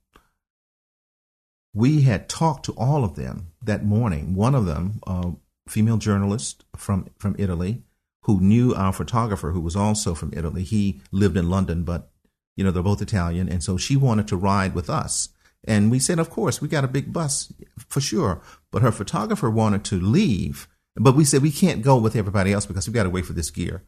[1.73, 4.35] We had talked to all of them that morning.
[4.35, 5.33] One of them, a
[5.67, 7.83] female journalist from, from Italy,
[8.23, 10.63] who knew our photographer, who was also from Italy.
[10.63, 12.11] He lived in London, but
[12.55, 15.29] you know they're both Italian, and so she wanted to ride with us.
[15.65, 17.53] And we said, of course, we got a big bus
[17.87, 18.41] for sure.
[18.71, 22.65] But her photographer wanted to leave But we said we can't go with everybody else
[22.65, 23.83] because we got to wait for this gear.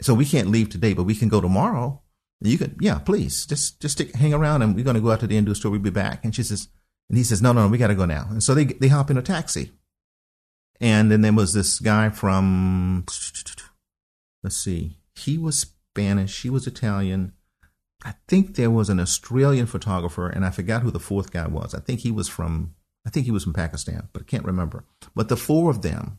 [0.00, 2.02] So we can't leave today, but we can go tomorrow.
[2.40, 5.20] You could, yeah, please just just stick, hang around, and we're going to go out
[5.20, 5.72] to the Hindu store.
[5.72, 6.24] We'll be back.
[6.24, 6.68] And she says,
[7.08, 8.26] and he says, no, no, no, we got to go now.
[8.30, 9.72] And so they they hop in a taxi.
[10.80, 13.04] And then there was this guy from,
[14.44, 17.32] let's see, he was Spanish, she was Italian.
[18.04, 21.74] I think there was an Australian photographer, and I forgot who the fourth guy was.
[21.74, 22.74] I think he was from,
[23.06, 24.84] I think he was from Pakistan, but I can't remember.
[25.14, 26.18] But the four of them,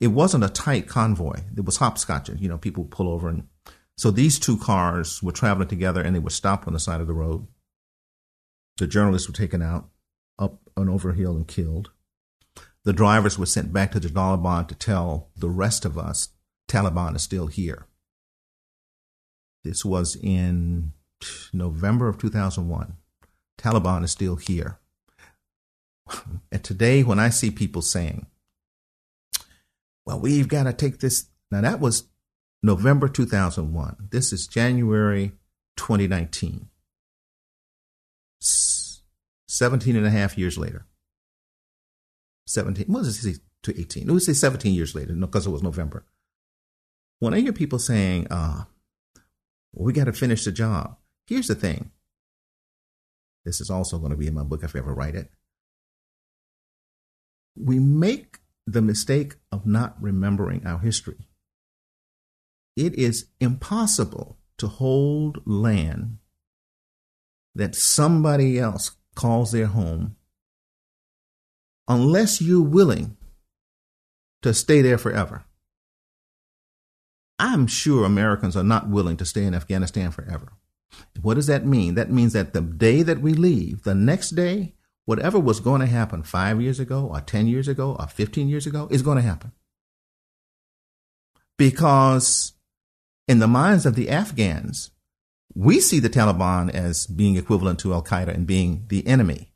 [0.00, 1.40] it wasn't a tight convoy.
[1.56, 2.40] It was hopscotching.
[2.40, 3.48] You know, people pull over, and
[3.98, 7.06] so these two cars were traveling together, and they were stopped on the side of
[7.06, 7.46] the road.
[8.78, 9.90] The journalists were taken out
[10.38, 11.90] up an overhill and killed.
[12.84, 16.30] The drivers were sent back to the Taliban to tell the rest of us
[16.66, 17.86] Taliban is still here.
[19.64, 20.92] This was in
[21.52, 22.96] November of 2001.
[23.58, 24.78] Taliban is still here.
[26.50, 28.26] And today, when I see people saying,
[30.04, 32.08] well, we've got to take this, now that was
[32.62, 34.08] November 2001.
[34.10, 35.32] This is January
[35.76, 36.68] 2019.
[38.40, 40.86] 17 and a half years later.
[42.46, 44.08] 17, what does it say to 18?
[44.08, 46.04] It would say 17 years later, because it was November.
[47.18, 48.64] When I hear people saying, uh,
[49.72, 50.96] we got to finish the job,
[51.30, 51.90] here's the thing.
[53.46, 55.30] This is also going to be in my book if I ever write it.
[57.56, 61.28] We make the mistake of not remembering our history.
[62.76, 66.18] It is impossible to hold land
[67.54, 70.16] that somebody else calls their home
[71.88, 73.16] unless you're willing
[74.42, 75.44] to stay there forever.
[77.38, 80.52] I'm sure Americans are not willing to stay in Afghanistan forever.
[81.22, 81.94] What does that mean?
[81.94, 84.74] That means that the day that we leave, the next day,
[85.04, 88.66] whatever was going to happen five years ago, or 10 years ago, or 15 years
[88.66, 89.52] ago, is going to happen.
[91.58, 92.52] Because
[93.28, 94.90] in the minds of the Afghans,
[95.54, 99.52] we see the Taliban as being equivalent to Al Qaeda and being the enemy.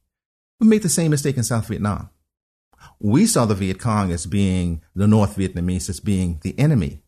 [0.60, 2.10] We made the same mistake in South Vietnam.
[3.00, 7.03] We saw the Viet Cong as being the North Vietnamese as being the enemy.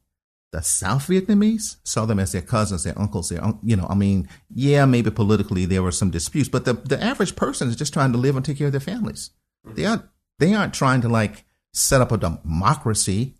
[0.52, 3.86] The South Vietnamese saw them as their cousins, their uncles, their you know.
[3.90, 7.76] I mean, yeah, maybe politically there were some disputes, but the the average person is
[7.76, 9.30] just trying to live and take care of their families.
[9.64, 10.04] They aren't
[10.38, 13.34] they aren't trying to like set up a democracy,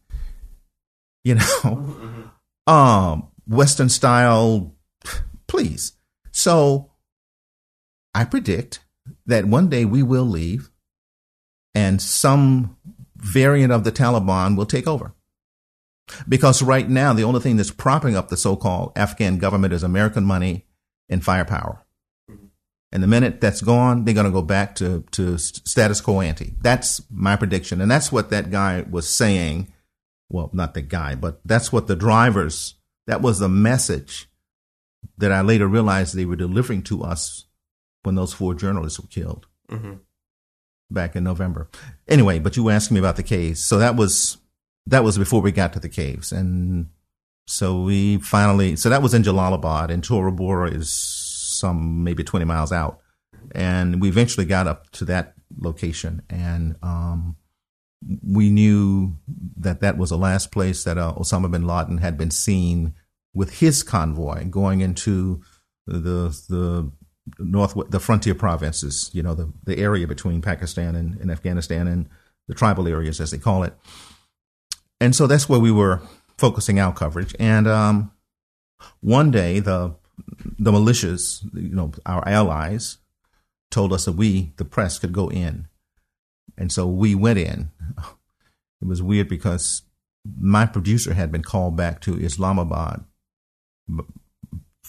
[1.24, 2.72] you know, mm-hmm.
[2.72, 4.74] um, Western style.
[5.46, 5.92] Please.
[6.32, 6.90] So
[8.14, 8.80] I predict
[9.26, 10.70] that one day we will leave
[11.74, 12.76] and some
[13.16, 15.14] variant of the Taliban will take over.
[16.28, 19.82] Because right now, the only thing that's propping up the so called Afghan government is
[19.82, 20.66] American money
[21.08, 21.84] and firepower.
[22.92, 26.54] And the minute that's gone, they're going to go back to, to status quo ante.
[26.62, 27.80] That's my prediction.
[27.80, 29.72] And that's what that guy was saying.
[30.30, 32.74] Well, not the guy, but that's what the drivers,
[33.06, 34.28] that was the message
[35.18, 37.46] that I later realized they were delivering to us
[38.02, 39.94] when those four journalists were killed mm-hmm.
[40.90, 41.68] back in November.
[42.08, 43.64] Anyway, but you asking me about the case.
[43.64, 44.38] So that was
[44.86, 46.32] that was before we got to the caves.
[46.32, 46.90] And
[47.46, 52.44] so we finally, so that was in Jalalabad, and Tora Bora is some maybe 20
[52.44, 53.00] miles out.
[53.54, 57.36] And we eventually got up to that location, and um,
[58.26, 59.16] we knew
[59.56, 62.94] that that was the last place that uh, Osama bin Laden had been seen
[63.34, 65.42] with his convoy going into
[65.86, 66.90] the the
[67.38, 72.08] north the frontier provinces, you know, the the area between Pakistan and, and Afghanistan and
[72.48, 73.74] the tribal areas as they call it
[75.00, 76.00] and so that's where we were
[76.38, 77.34] focusing our coverage.
[77.38, 78.12] And um,
[79.00, 79.94] one day, the
[80.58, 82.98] the militias, you know, our allies,
[83.70, 85.68] told us that we, the press, could go in,
[86.56, 87.70] and so we went in.
[88.82, 89.82] It was weird because
[90.38, 93.04] my producer had been called back to Islamabad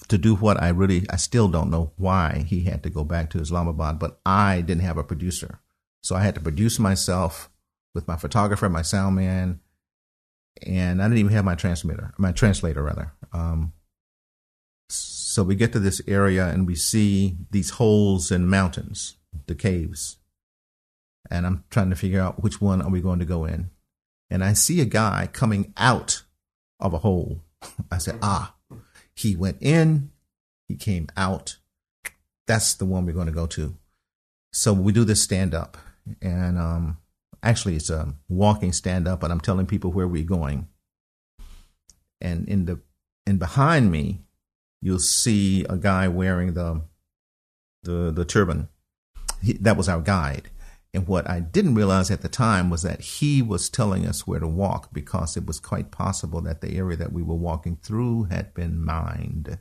[0.07, 3.29] to do what I really, I still don't know why he had to go back
[3.31, 5.59] to Islamabad, but I didn't have a producer.
[6.01, 7.49] So I had to produce myself
[7.93, 9.59] with my photographer, my sound man,
[10.65, 13.13] and I didn't even have my transmitter, my translator rather.
[13.33, 13.73] Um,
[14.89, 20.17] so we get to this area and we see these holes in mountains, the caves,
[21.29, 23.69] and I'm trying to figure out which one are we going to go in.
[24.29, 26.23] And I see a guy coming out
[26.79, 27.41] of a hole.
[27.91, 28.55] I said, ah,
[29.15, 30.11] he went in,
[30.67, 31.57] he came out.
[32.45, 33.75] That's the one we're going to go to.
[34.53, 35.77] So we do this stand up,
[36.21, 36.97] and um,
[37.43, 40.67] actually it's a walking stand up and i'm telling people where we're going
[42.21, 42.79] and in the
[43.25, 44.21] and behind me
[44.81, 46.81] you'll see a guy wearing the
[47.83, 48.69] the the turban
[49.41, 50.49] he, that was our guide
[50.97, 54.39] And what I didn't realize at the time was that he was telling us where
[54.39, 58.23] to walk because it was quite possible that the area that we were walking through
[58.31, 59.59] had been mined.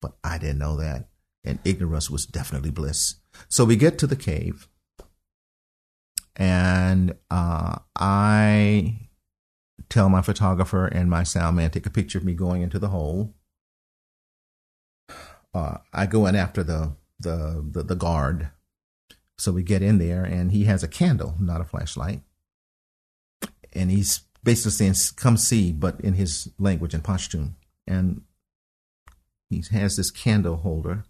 [0.00, 1.08] But I didn't know that.
[1.42, 3.16] And ignorance was definitely bliss.
[3.48, 4.68] So we get to the cave,
[6.36, 9.08] and uh, I
[9.88, 12.88] tell my photographer and my sound man take a picture of me going into the
[12.88, 13.34] hole.
[15.52, 18.50] Uh, I go in after the, the the the guard,
[19.36, 22.22] so we get in there, and he has a candle, not a flashlight,
[23.72, 27.54] and he's basically saying, "Come see," but in his language and Pashtun,
[27.86, 28.22] and
[29.48, 31.04] he has this candle holder,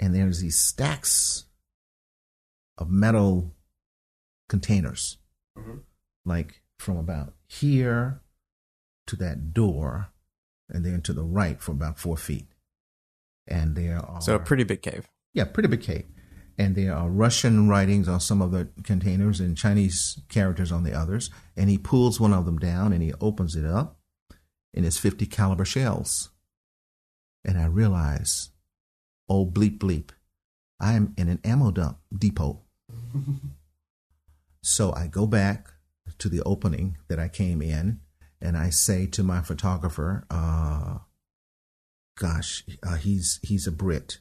[0.00, 1.44] and there's these stacks
[2.76, 3.55] of metal
[4.48, 5.18] containers,
[5.56, 5.82] Mhm.
[6.24, 8.20] like from about here
[9.06, 10.08] to that door,
[10.68, 12.48] and then to the right for about four feet.
[13.46, 15.08] And there are So a pretty big cave.
[15.32, 16.06] yeah, pretty big cave.
[16.58, 20.92] And there are Russian writings on some of the containers and Chinese characters on the
[20.92, 21.30] others.
[21.54, 24.00] And he pulls one of them down and he opens it up,
[24.74, 26.30] and it's 50 caliber shells.
[27.44, 28.50] And I realize,
[29.28, 30.10] oh bleep bleep,
[30.80, 32.62] I am in an ammo dump depot.
[34.66, 35.68] so I go back
[36.18, 38.00] to the opening that I came in,
[38.40, 40.98] and I say to my photographer, uh,
[42.18, 44.18] "Gosh, uh, he's he's a Brit."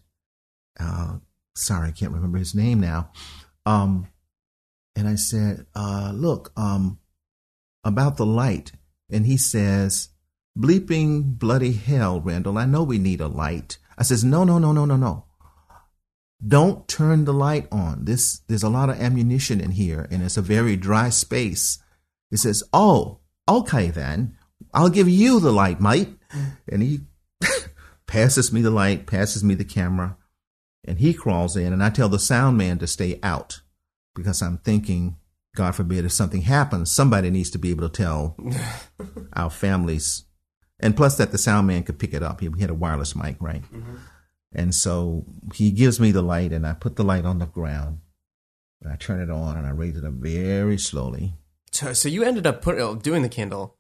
[0.80, 1.18] uh,
[1.56, 3.12] sorry, I can't remember his name now.
[3.66, 4.08] Um,
[4.96, 7.00] and I said, uh, look, um,
[7.84, 8.72] about the light.
[9.10, 10.10] And he says,
[10.58, 13.78] bleeping bloody hell, Randall, I know we need a light.
[13.98, 15.25] I says, no, no, no, no, no, no.
[16.46, 18.06] Don't turn the light on.
[18.06, 21.80] This, there's a lot of ammunition in here and it's a very dry space.
[22.30, 24.38] He says, oh, okay then.
[24.74, 26.10] I'll give you the light, mate.
[26.70, 27.02] And he
[28.08, 30.18] passes me the light, passes me the camera
[30.84, 33.62] and he crawls in and I tell the sound man to stay out
[34.16, 35.18] because I'm thinking,
[35.56, 38.38] God forbid, if something happens, somebody needs to be able to tell
[39.34, 40.26] our families.
[40.80, 42.42] And plus that the sound man could pick it up.
[42.42, 43.62] He had a wireless mic, right?
[43.62, 43.96] Mm-hmm.
[44.56, 48.00] And so he gives me the light and I put the light on the ground
[48.82, 51.34] and I turn it on and I raise it up very slowly.
[51.72, 53.76] So, so you ended up put, uh, doing the candle.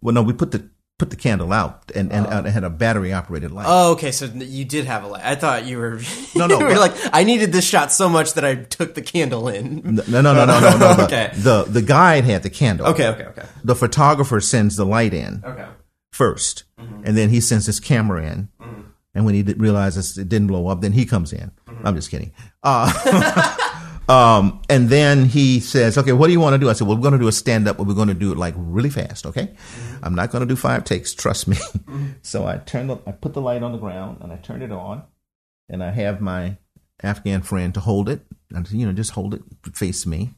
[0.00, 2.70] Well, no, we put the put the candle out and, and uh, it had a
[2.70, 3.66] battery operated light.
[3.68, 4.12] Oh, okay.
[4.12, 5.24] So you did have a light.
[5.24, 6.00] I thought you were.
[6.36, 9.02] No, no, you were like, I needed this shot so much that I took the
[9.02, 9.82] candle in.
[9.82, 10.94] no, no, no, no, no, no.
[10.94, 11.30] the- Okay.
[11.34, 12.86] The, the guide had the candle.
[12.86, 15.42] Okay, okay, okay, The photographer sends the light in.
[15.44, 15.66] okay.
[16.12, 18.48] first, and then he sends his camera in.
[19.14, 21.52] And when he did realizes it didn't blow up, then he comes in.
[21.84, 22.32] I'm just kidding.
[22.62, 23.56] Uh,
[24.08, 26.96] um, and then he says, "Okay, what do you want to do?" I said, "Well,
[26.96, 28.90] we're going to do a stand up, but we're going to do it like really
[28.90, 29.26] fast.
[29.26, 29.54] Okay,
[30.02, 31.14] I'm not going to do five takes.
[31.14, 31.56] Trust me."
[32.22, 34.72] so I turned, the, I put the light on the ground, and I turned it
[34.72, 35.04] on,
[35.68, 36.56] and I have my
[37.02, 39.42] Afghan friend to hold it, and you know, just hold it,
[39.74, 40.30] face me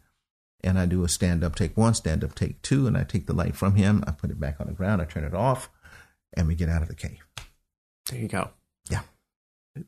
[0.65, 3.27] and I do a stand up take one, stand up take two, and I take
[3.27, 5.71] the light from him, I put it back on the ground, I turn it off,
[6.35, 7.25] and we get out of the cave.
[8.11, 8.51] There you go.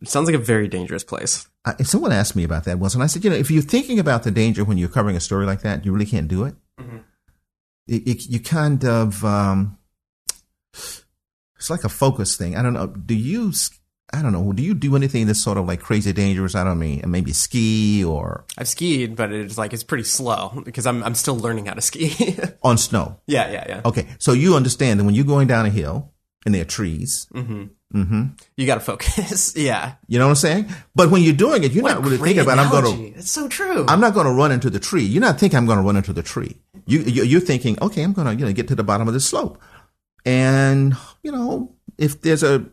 [0.01, 1.49] It sounds like a very dangerous place.
[1.64, 3.62] Uh, and someone asked me about that once, and I said, you know, if you're
[3.62, 6.45] thinking about the danger when you're covering a story like that, you really can't do
[6.45, 6.55] it.
[6.80, 7.03] Mhm.
[7.86, 9.78] It, it, you kind of, um,
[10.74, 12.57] it's like a focus thing.
[12.57, 12.86] I don't know.
[12.86, 13.53] Do you,
[14.12, 16.55] I don't know, do you do anything that's sort of like crazy dangerous?
[16.55, 20.86] I don't mean, maybe ski or I've skied, but it's like it's pretty slow because
[20.86, 22.36] I'm I'm still learning how to ski.
[22.62, 23.20] on snow?
[23.26, 23.80] yeah, yeah, yeah.
[23.84, 26.12] Okay, so you understand that when you're going down a hill
[26.47, 28.24] and there are trees, hmm hmm
[28.57, 29.57] You got to focus.
[29.57, 29.95] yeah.
[30.09, 30.66] You know what I'm saying?
[30.95, 33.18] But when you're doing it, you're What not really thinking about I'm going to.
[33.18, 33.86] It's so true.
[33.89, 35.05] I'm not going to run into the tree.
[35.05, 36.57] You're not thinking I'm going to run into the tree.
[36.86, 39.14] You you- you're thinking, okay, I'm going to you know get to the bottom of
[39.14, 39.59] the slope,
[40.26, 42.64] and you know if there's a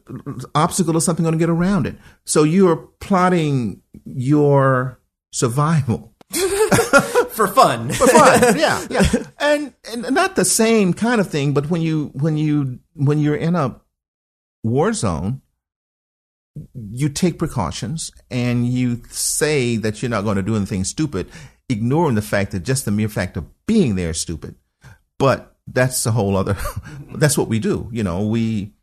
[0.54, 1.96] obstacle or something, I'm going to get around it.
[2.26, 5.00] So you're plotting your
[5.32, 6.14] survival
[7.30, 7.92] for fun.
[7.92, 8.58] for fun.
[8.58, 9.04] yeah, yeah,
[9.40, 11.54] and and not the same kind of thing.
[11.54, 13.80] But when you when you when you're in a
[14.66, 15.42] war zone,
[16.74, 21.30] you take precautions and you say that you're not going to do anything stupid,
[21.70, 24.56] ignoring the fact that just the mere fact of being there is stupid.
[25.20, 26.58] But that's a whole other.
[27.16, 27.90] that's what we do.
[27.92, 28.74] You know, we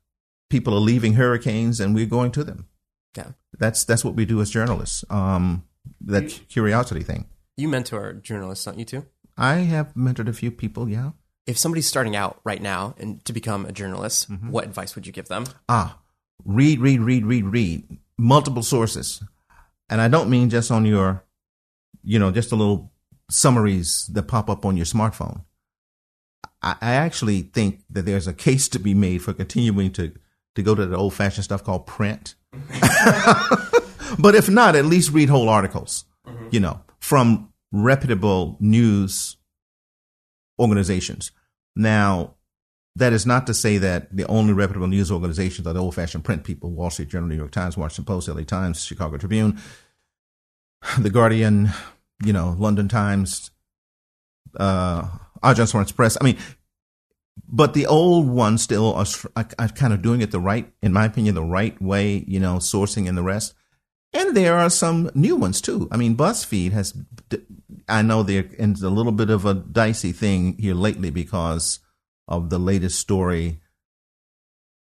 [0.50, 2.68] people are leaving hurricanes and we're going to them.
[3.16, 3.32] Yeah.
[3.58, 5.04] That's that's what we do as journalists.
[5.10, 5.64] Um,
[6.00, 7.26] that curiosity thing.
[7.56, 9.06] You mentor journalists, don't you too?
[9.36, 10.88] I have mentored a few people.
[10.88, 11.10] Yeah.
[11.46, 14.50] If somebody's starting out right now and to become a journalist, Mm-hmm.
[14.50, 15.44] what advice would you give them?
[15.68, 15.98] Ah,
[16.44, 17.98] read, read, read, read, read.
[18.18, 19.22] Multiple sources.
[19.88, 21.24] And I don't mean just on your,
[22.04, 22.92] you know, just the little
[23.30, 25.44] summaries that pop up on your smartphone.
[26.62, 30.12] I, I actually think that there's a case to be made for continuing to,
[30.54, 32.34] to go to the old fashioned stuff called print.
[34.18, 36.04] but if not, at least read whole articles,
[36.50, 39.36] you know, from reputable news
[40.58, 41.32] organizations.
[41.74, 42.34] Now,
[42.96, 46.24] that is not to say that the only reputable news organizations are the old fashioned
[46.24, 49.58] print people Wall Street Journal, New York Times, Washington Post, LA Times, Chicago Tribune,
[50.98, 51.70] The Guardian,
[52.24, 53.50] you know, London Times,
[54.58, 55.08] uh,
[55.42, 56.18] Agence France Presse.
[56.20, 56.38] I mean,
[57.48, 61.06] but the old ones still are, are kind of doing it the right, in my
[61.06, 63.54] opinion, the right way, you know, sourcing and the rest.
[64.14, 65.88] And there are some new ones too.
[65.90, 66.94] I mean, BuzzFeed has,
[67.88, 71.78] I know they're in a little bit of a dicey thing here lately because
[72.28, 73.60] of the latest story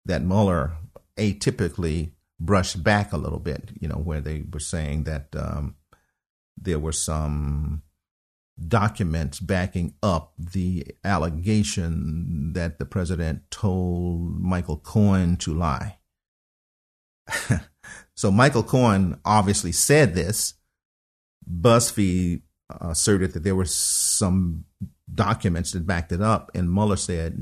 [0.05, 0.73] that Mueller
[1.17, 5.75] atypically brushed back a little bit, you know, where they were saying that um,
[6.57, 7.83] there were some
[8.67, 15.99] documents backing up the allegation that the president told Michael Cohen to lie.
[18.21, 20.53] so Michael Cohen obviously said this.
[21.51, 24.65] BuzzFeed asserted that there were some
[25.11, 27.33] documents that backed it up, and Mueller said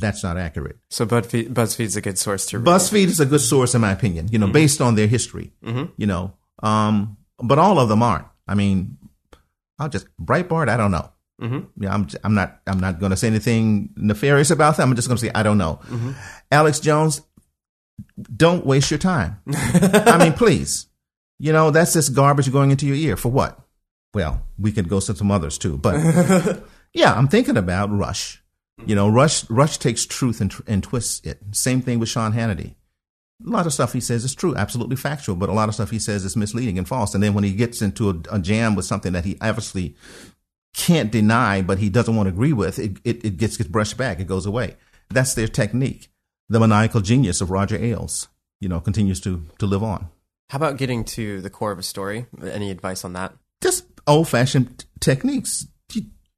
[0.00, 0.78] that's not accurate.
[0.88, 2.58] So BuzzFeed, BuzzFeed's a good source to.
[2.58, 2.66] Read.
[2.66, 4.28] BuzzFeed is a good source, in my opinion.
[4.28, 4.54] You know, mm-hmm.
[4.54, 5.52] based on their history.
[5.62, 5.92] Mm-hmm.
[5.98, 6.32] You know,
[6.62, 8.28] um, but all of them aren't.
[8.46, 8.96] I mean,
[9.78, 10.70] I'll just Breitbart.
[10.70, 11.12] I don't know.
[11.42, 11.82] Mm-hmm.
[11.84, 12.08] Yeah, I'm.
[12.24, 12.62] I'm not.
[12.66, 14.88] I'm not going to say anything nefarious about them.
[14.88, 15.80] I'm just going to say I don't know.
[15.84, 16.12] Mm-hmm.
[16.50, 17.20] Alex Jones,
[18.36, 19.40] don't waste your time.
[19.54, 20.86] I mean, please.
[21.38, 23.60] You know, that's just garbage going into your ear for what?
[24.14, 28.42] Well, we could go to some others too, but yeah, I'm thinking about Rush.
[28.86, 31.38] You know, Rush Rush takes truth and, and twists it.
[31.52, 32.74] Same thing with Sean Hannity.
[33.46, 35.90] A lot of stuff he says is true, absolutely factual, but a lot of stuff
[35.90, 37.14] he says is misleading and false.
[37.14, 39.94] And then when he gets into a, a jam with something that he obviously
[40.74, 43.96] can't deny, but he doesn't want to agree with, it, it, it gets, gets brushed
[43.96, 44.18] back.
[44.18, 44.76] It goes away.
[45.08, 46.08] That's their technique.
[46.48, 48.28] The maniacal genius of Roger Ailes,
[48.60, 50.08] you know, continues to, to live on.
[50.50, 52.26] How about getting to the core of a story?
[52.42, 53.34] Any advice on that?
[53.60, 55.66] Just old fashioned techniques.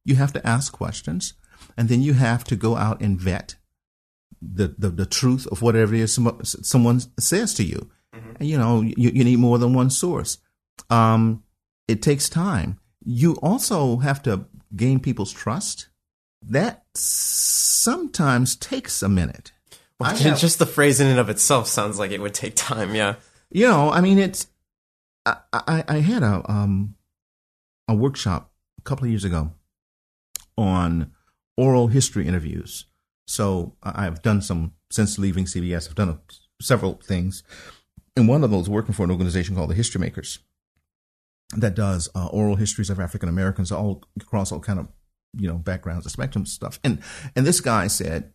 [0.03, 1.35] You, have to ask questions
[1.77, 3.55] and then you have to go out and vet
[4.41, 6.19] the, the, the truth of whatever it is
[6.63, 7.91] someone says to you.
[8.13, 8.31] Mm-hmm.
[8.39, 10.39] And, you know, you, you need more than one source.
[10.89, 11.43] Um,
[11.87, 12.79] it takes time.
[13.05, 14.45] You also have to
[14.75, 15.87] gain people's trust.
[16.41, 19.51] That sometimes takes a minute.
[20.01, 22.95] Well, just the phrase in and of itself sounds like it would take time.
[22.95, 23.15] Yeah.
[23.51, 24.47] You know, I mean, it's.
[25.25, 26.95] I, I, I had a um
[27.87, 29.51] a workshop a couple of years ago
[30.57, 31.11] on
[31.55, 32.85] oral history interviews.
[33.27, 35.87] So I've done some since leaving CBS.
[35.87, 36.19] I've done
[36.59, 37.43] several things,
[38.15, 40.39] and one of those working for an organization called the History Makers
[41.55, 44.87] that does uh, oral histories of African Americans all across all kind of
[45.37, 46.79] you know backgrounds, the spectrum stuff.
[46.83, 46.99] And
[47.35, 48.33] and this guy said,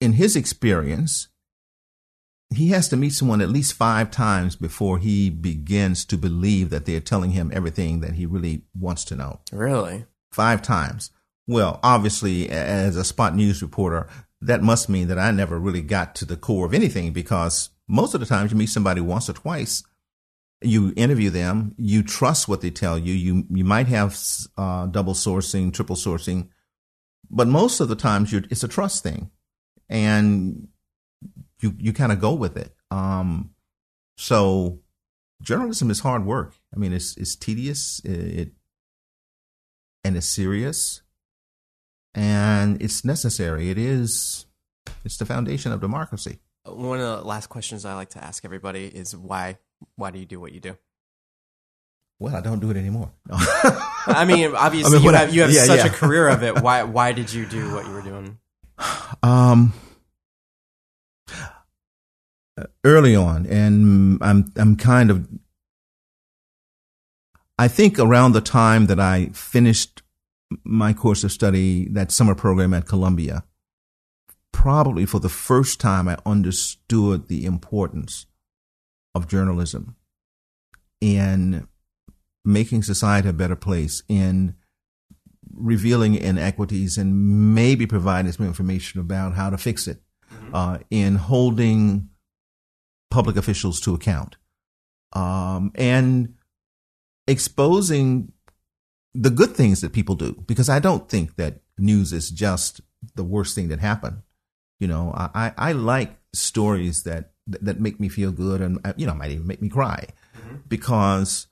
[0.00, 1.28] in his experience,
[2.54, 6.86] he has to meet someone at least five times before he begins to believe that
[6.86, 9.40] they're telling him everything that he really wants to know.
[9.52, 10.06] Really?
[10.32, 11.10] Five times.
[11.46, 14.08] Well, obviously, as a spot news reporter,
[14.40, 18.14] that must mean that I never really got to the core of anything because most
[18.14, 19.82] of the times you meet somebody once or twice,
[20.60, 23.14] you interview them, you trust what they tell you.
[23.14, 24.16] You you might have
[24.56, 26.48] uh, double sourcing, triple sourcing,
[27.30, 29.30] but most of the times it's a trust thing,
[29.88, 30.68] and
[31.60, 32.74] you you kind of go with it.
[32.90, 33.50] Um,
[34.16, 34.80] so
[35.42, 36.54] journalism is hard work.
[36.74, 38.52] I mean, it's it's tedious, it, it
[40.04, 41.02] and it's serious,
[42.14, 43.70] and it's necessary.
[43.70, 44.46] It is
[45.04, 46.38] it's the foundation of democracy.
[46.64, 49.58] One of the last questions I like to ask everybody is why
[49.96, 50.76] why do you do what you do?
[52.20, 53.12] Well, I don't do it anymore.
[53.28, 53.36] No.
[54.06, 55.86] I mean, obviously I mean, you have you have yeah, such yeah.
[55.86, 56.60] a career of it.
[56.62, 58.38] Why why did you do what you were doing?
[59.22, 59.72] Um
[62.84, 65.28] early on, and I'm I'm kind of
[67.58, 70.02] I think around the time that I finished
[70.64, 73.44] my course of study, that summer program at Columbia,
[74.52, 78.26] probably for the first time I understood the importance
[79.14, 79.96] of journalism
[81.00, 81.66] in
[82.44, 84.54] making society a better place, in
[85.58, 90.00] revealing inequities and maybe providing some information about how to fix it,
[90.32, 90.54] mm-hmm.
[90.54, 92.10] uh, in holding
[93.10, 94.36] public officials to account
[95.12, 96.34] um, and
[97.26, 98.32] exposing
[99.14, 102.80] the good things that people do because I don't think that news is just
[103.14, 104.22] the worst thing that happened.
[104.80, 109.14] You know, I, I like stories that that make me feel good and you know
[109.14, 110.06] might even make me cry
[110.36, 110.56] mm-hmm.
[110.68, 111.46] because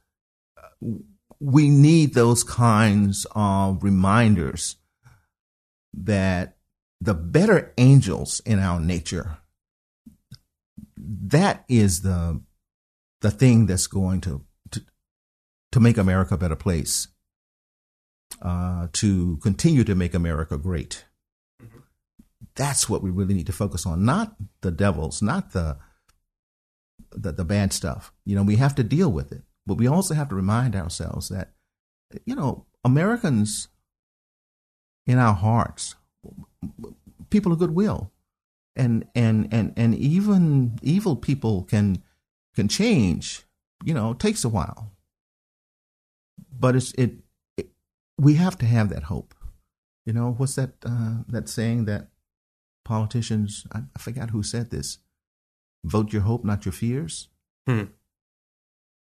[1.41, 4.77] we need those kinds of reminders
[5.93, 6.57] that
[7.01, 9.39] the better angels in our nature
[10.97, 12.41] that is the
[13.21, 14.83] the thing that's going to to,
[15.73, 17.09] to make America a better place,
[18.43, 21.05] uh, to continue to make America great.
[22.55, 25.79] That's what we really need to focus on, not the devils, not the,
[27.11, 28.13] the the bad stuff.
[28.25, 31.29] You know, we have to deal with it, but we also have to remind ourselves
[31.29, 31.53] that,
[32.25, 33.69] you know, Americans
[35.07, 35.97] in our hearts,
[37.31, 38.13] people of goodwill,
[38.75, 42.03] and and and and even evil people can
[42.55, 43.45] can change.
[43.85, 44.93] You know, it takes a while,
[46.59, 47.13] but it's it,
[47.57, 47.69] it
[48.19, 49.35] we have to have that hope.
[50.05, 52.09] You know, what's that uh, that saying that
[52.85, 53.67] politicians?
[53.73, 54.99] I, I forgot who said this.
[55.85, 57.29] Vote your hope, not your fears.
[57.67, 57.85] Hmm.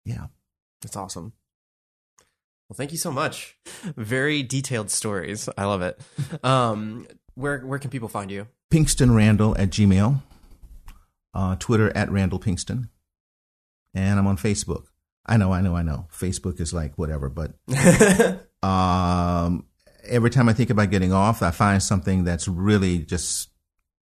[0.05, 0.27] Yeah,
[0.81, 1.33] that's awesome.
[2.68, 3.57] Well, thank you so much.
[3.97, 5.49] Very detailed stories.
[5.57, 6.01] I love it.
[6.45, 8.49] Um, where where can people find you?
[8.70, 10.22] Pinkston Randall at Gmail,
[11.35, 12.89] uh, Twitter at Randall Pinkston,
[13.95, 14.85] and I'm on Facebook.
[15.24, 16.09] I know, I know, I know.
[16.12, 17.55] Facebook is like whatever, but
[18.68, 19.66] um,
[20.05, 23.51] every time I think about getting off, I find something that's really just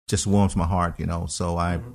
[0.09, 1.27] just warms my heart, you know.
[1.27, 1.79] So I.
[1.79, 1.91] Mm-hmm.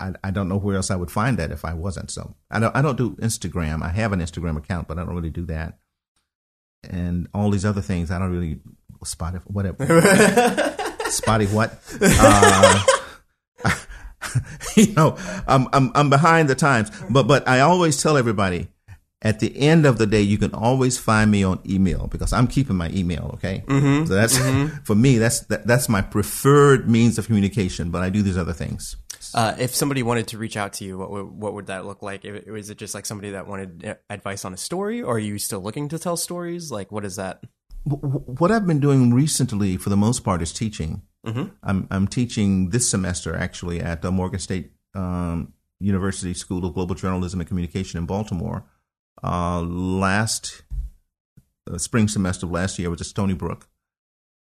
[0.00, 2.10] I, I don't know where else I would find that if I wasn't.
[2.10, 3.82] So I don't I don't do Instagram.
[3.82, 5.78] I have an Instagram account, but I don't really do that.
[6.88, 8.60] And all these other things, I don't really
[9.04, 9.86] Spotify, whatever.
[11.10, 11.78] Spotty what?
[12.00, 12.84] Uh,
[14.76, 15.16] you know,
[15.46, 18.68] I'm, I'm, I'm behind the times, but, but I always tell everybody
[19.22, 22.46] at the end of the day, you can always find me on email because I'm
[22.46, 23.30] keeping my email.
[23.34, 23.64] Okay.
[23.66, 24.06] Mm-hmm.
[24.06, 24.76] So that's mm-hmm.
[24.84, 28.52] for me, that's, that, that's my preferred means of communication, but I do these other
[28.52, 28.96] things.
[29.34, 32.02] Uh, if somebody wanted to reach out to you, what would, what would that look
[32.02, 32.24] like?
[32.24, 35.60] Is it just like somebody that wanted advice on a story or are you still
[35.60, 36.70] looking to tell stories?
[36.70, 37.42] Like, what is that?
[37.84, 41.02] what I've been doing recently, for the most part, is teaching.
[41.26, 41.54] Mm-hmm.
[41.62, 46.94] I'm I'm teaching this semester actually at the Morgan State um, University School of Global
[46.94, 48.64] Journalism and Communication in Baltimore.
[49.22, 50.62] Uh, last
[51.70, 53.68] uh, spring semester of last year was at Stony Brook,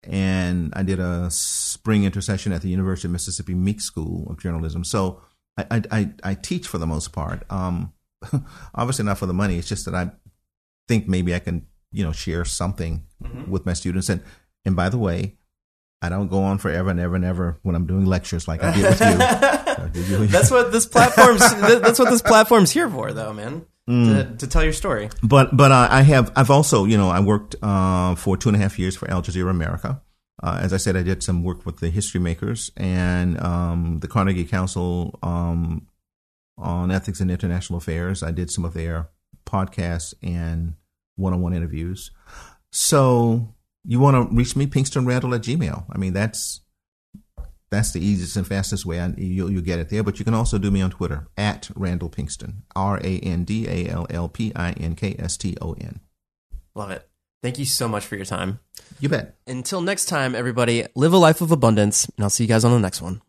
[0.04, 4.84] and I did a spring intercession at the University of Mississippi Meek School of Journalism.
[4.84, 5.22] So
[5.58, 7.44] I I, I teach for the most part.
[7.50, 7.94] Um,
[8.76, 9.58] obviously not for the money.
[9.58, 10.12] It's just that I
[10.88, 13.50] think maybe I can you know share something mm-hmm.
[13.52, 14.24] with my students and
[14.66, 15.38] and by the way
[16.02, 18.74] I don't go on forever and ever and ever when I'm doing lectures like I
[18.74, 20.28] did with you.
[20.28, 21.40] that's what this platform's.
[21.62, 23.66] that's what this platform's here for, though, man.
[23.92, 24.06] Mm.
[24.06, 25.10] To, to, tell your story.
[25.22, 28.56] But but uh, I have I've also you know I worked uh, for two and
[28.56, 30.02] a half years for Al Jazeera America.
[30.42, 34.08] Uh, as I said, I did some work with the history makers and um, the
[34.08, 35.88] Carnegie Council um,
[36.58, 38.24] on ethics and international affairs.
[38.24, 39.10] I did some of their
[39.46, 40.76] podcasts and
[41.18, 42.12] one-on-one interviews.
[42.72, 45.86] So you want to reach me, Pinkston Randall at Gmail.
[45.92, 46.62] I mean, that's
[47.72, 49.00] that's the easiest and fastest way.
[49.00, 50.04] I, you'll, you'll get it there.
[50.04, 53.68] But you can also do me on Twitter at Randall Pinkston, R A N D
[53.68, 56.02] A L L P I N K S T O N.
[56.76, 57.08] Love it.
[57.42, 58.60] Thank you so much for your time.
[59.00, 59.36] You bet.
[59.48, 62.72] Until next time, everybody, live a life of abundance, and I'll see you guys on
[62.72, 63.22] the next one.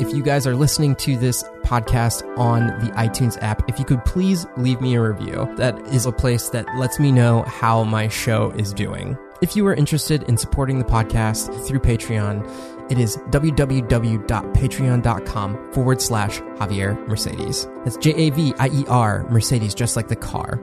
[0.00, 4.04] If you guys are listening to this podcast on the iTunes app, if you could
[4.04, 5.48] please leave me a review.
[5.56, 9.16] That is a place that lets me know how my show is doing.
[9.42, 16.40] If you are interested in supporting the podcast through Patreon, it is www.patreon.com forward slash
[16.40, 17.66] Javier Mercedes.
[17.84, 20.60] That's J A V I E R Mercedes, just like the car.